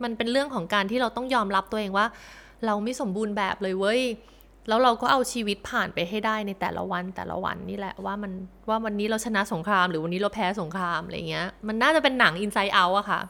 [0.04, 2.08] มันเป็นเรื่องของการที่เราต้องยอมรับตัวเองว่า
[2.66, 4.02] เราไม่สมบูรณ์แบบเลยเว้ย
[4.68, 8.32] แล้วเราก็เอาชีวิตผ่านไปให้ได้ในแต่ละวันแต่ละวันนี่แหละว่ามัน
[8.70, 13.22] ว่าวันนี้เราชนะสงคราม หรือวันนี้เราแพ้สงครามอะไรเงี้ย มันน่าจะเป็นหนัง Inside Out อะค่ะ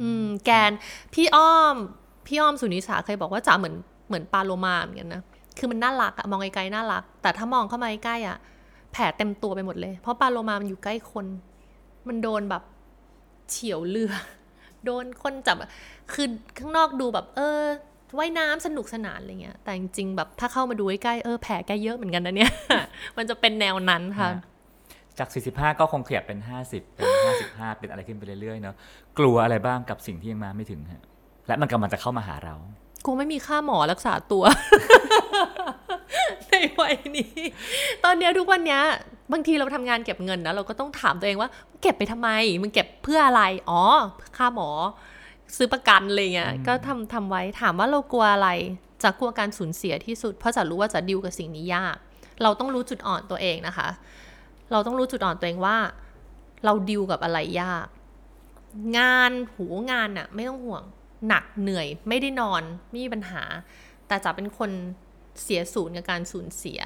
[0.00, 0.72] อืม แกน
[1.14, 1.76] พี่อ้อม
[2.26, 3.74] พี่อ้อมสุนิสาเคยบอกว่าจ๋าเหมือน
[4.08, 5.22] เหมือนปลาโลมาเหมือนกันนะ
[5.58, 8.36] คือมันน่ารักอะมองไกลๆน่ารัก แต่ถ้ามองเข้ามาใกล้อะ
[8.92, 11.26] แผลเต็มตัวไปหมดเลย เพราะปลาโลมามันอยู่ใกล้คน
[12.08, 12.62] มันโดนแบบ
[13.50, 14.12] เฉียวเรือ
[14.84, 15.56] โดนคนจับ
[16.12, 16.26] คือ
[16.58, 17.62] ข้างนอกดูแบบ เออ
[18.18, 22.52] ว่ายน้ำสนุกสนานอะไรเงี้ย แต่จริงๆแบบถ้าเข้ามาดูใกล้เออแผลแกเยอะเหมือนกันนะเนี่ย
[23.16, 24.30] มันจะเป็นแนวนั้นค่ะ
[25.18, 27.06] จาก 45 ก็คงขยับเป็น 50 เป็น
[27.42, 28.74] 55 เป็นอะไรขึ้นไปเรื่อยๆเนาะ
[29.18, 31.02] กลัวอะไรบ้างกับสิ่งที่ยังมาไม่ถึงฮะ
[31.46, 32.54] และมันกำลังจะเข้ามาหาเรา
[33.06, 34.44] กูไม่มีค่าหมอรักษาตัว
[36.50, 37.32] ในวัยนี้
[38.04, 38.82] ตอนเนี้ยทุกวันเนี้ย
[39.32, 41.50] บางทีเราทำงานเก็บเงินนะ เราก็ต้องถามตัวเองว่า
[41.82, 42.28] เก็บไปทำไม
[42.60, 43.82] มึงเก็บเพื่ออะไร อ๋อ
[44.36, 44.68] ค่าหมอ
[45.56, 48.48] ซื้อประกันอะไรเงี้ยก็ทำทำไว้ถามว่าเรากลัวอะไร
[49.02, 51.96] จะกลัวการสูญเสียที่สุด เพราะจะรู้ว่าจะดิวกับสิ่งนี้ยาก
[52.42, 53.88] เราต้องรู้จุดอ่อนตัวเองนะคะ
[54.72, 55.76] เราต้องรู้จุดอ่อนตัวเองว่า
[56.64, 57.86] เราดิวกับอะไรยาก
[58.98, 60.82] งานหูงานน่ะไม่ต้องห่วง
[61.28, 63.42] หนักเหนื่อย ไม่ได้นอนไม่มีปัญหา
[64.08, 64.70] แต่จะเป็นคน
[65.42, 66.80] เสียศูนย์กับการสูญเสีย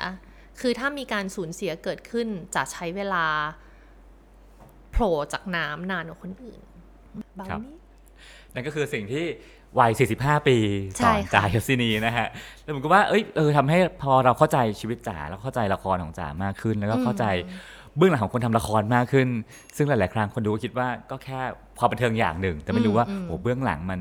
[0.60, 3.26] คือถ้ามีการสูญเสียเกิดขึ้นจะใช้เวลา
[4.90, 6.60] โผล่จากน้ำนานกว่าคนอื่น
[7.36, 7.76] เบาครับนี้
[8.54, 9.24] นั่นก็คือสิ่งที่
[9.78, 10.56] วัย 45 ปี
[11.00, 12.28] สใช่อนค่ะจ่ายศินีนะฮะ
[12.62, 17.24] แล้วผมก็ว่า เอ้ย เออทำให้พอเราเข้าใจชีวิตจ๋า แล้วเข้าใจละครของจ๋ามากขึ้น แล้วก็เข้าใจ
[17.96, 19.28] เบื้องหลังของคนทำละครมากขึ้น
[19.76, 21.40] ซึ่งหลาย ๆ ครั้งคนดูก็คิดว่าก็แค่
[21.78, 24.00] ความบันเทิงอย่างหนึ่ง แต่ไม่รู้ว่าอืมโอ้เบื้องหลังมัน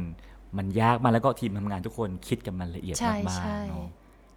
[0.58, 3.88] มันยากมากแล้วก็ทีมทำงานทุกคนคิดกันมันละเอียดใช่มากใช่ๆเนาะ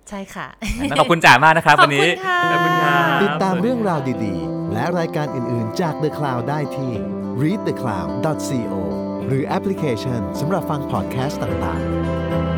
[0.08, 0.46] ใช่ค่ะ
[0.88, 6.92] งั้นขอบคุณจ๋ามากนะครับวันนี้ขอบคุณค่ะขอบคุณครับติดตามเรื่องราวดีๆ และรายการอื่นๆจาก The Cloud ได้ที่
[7.42, 8.74] readthecloud.co
[9.26, 12.49] หรือแอปพลิเคชันสำหรับฟังพอดแคสต์ต่างๆ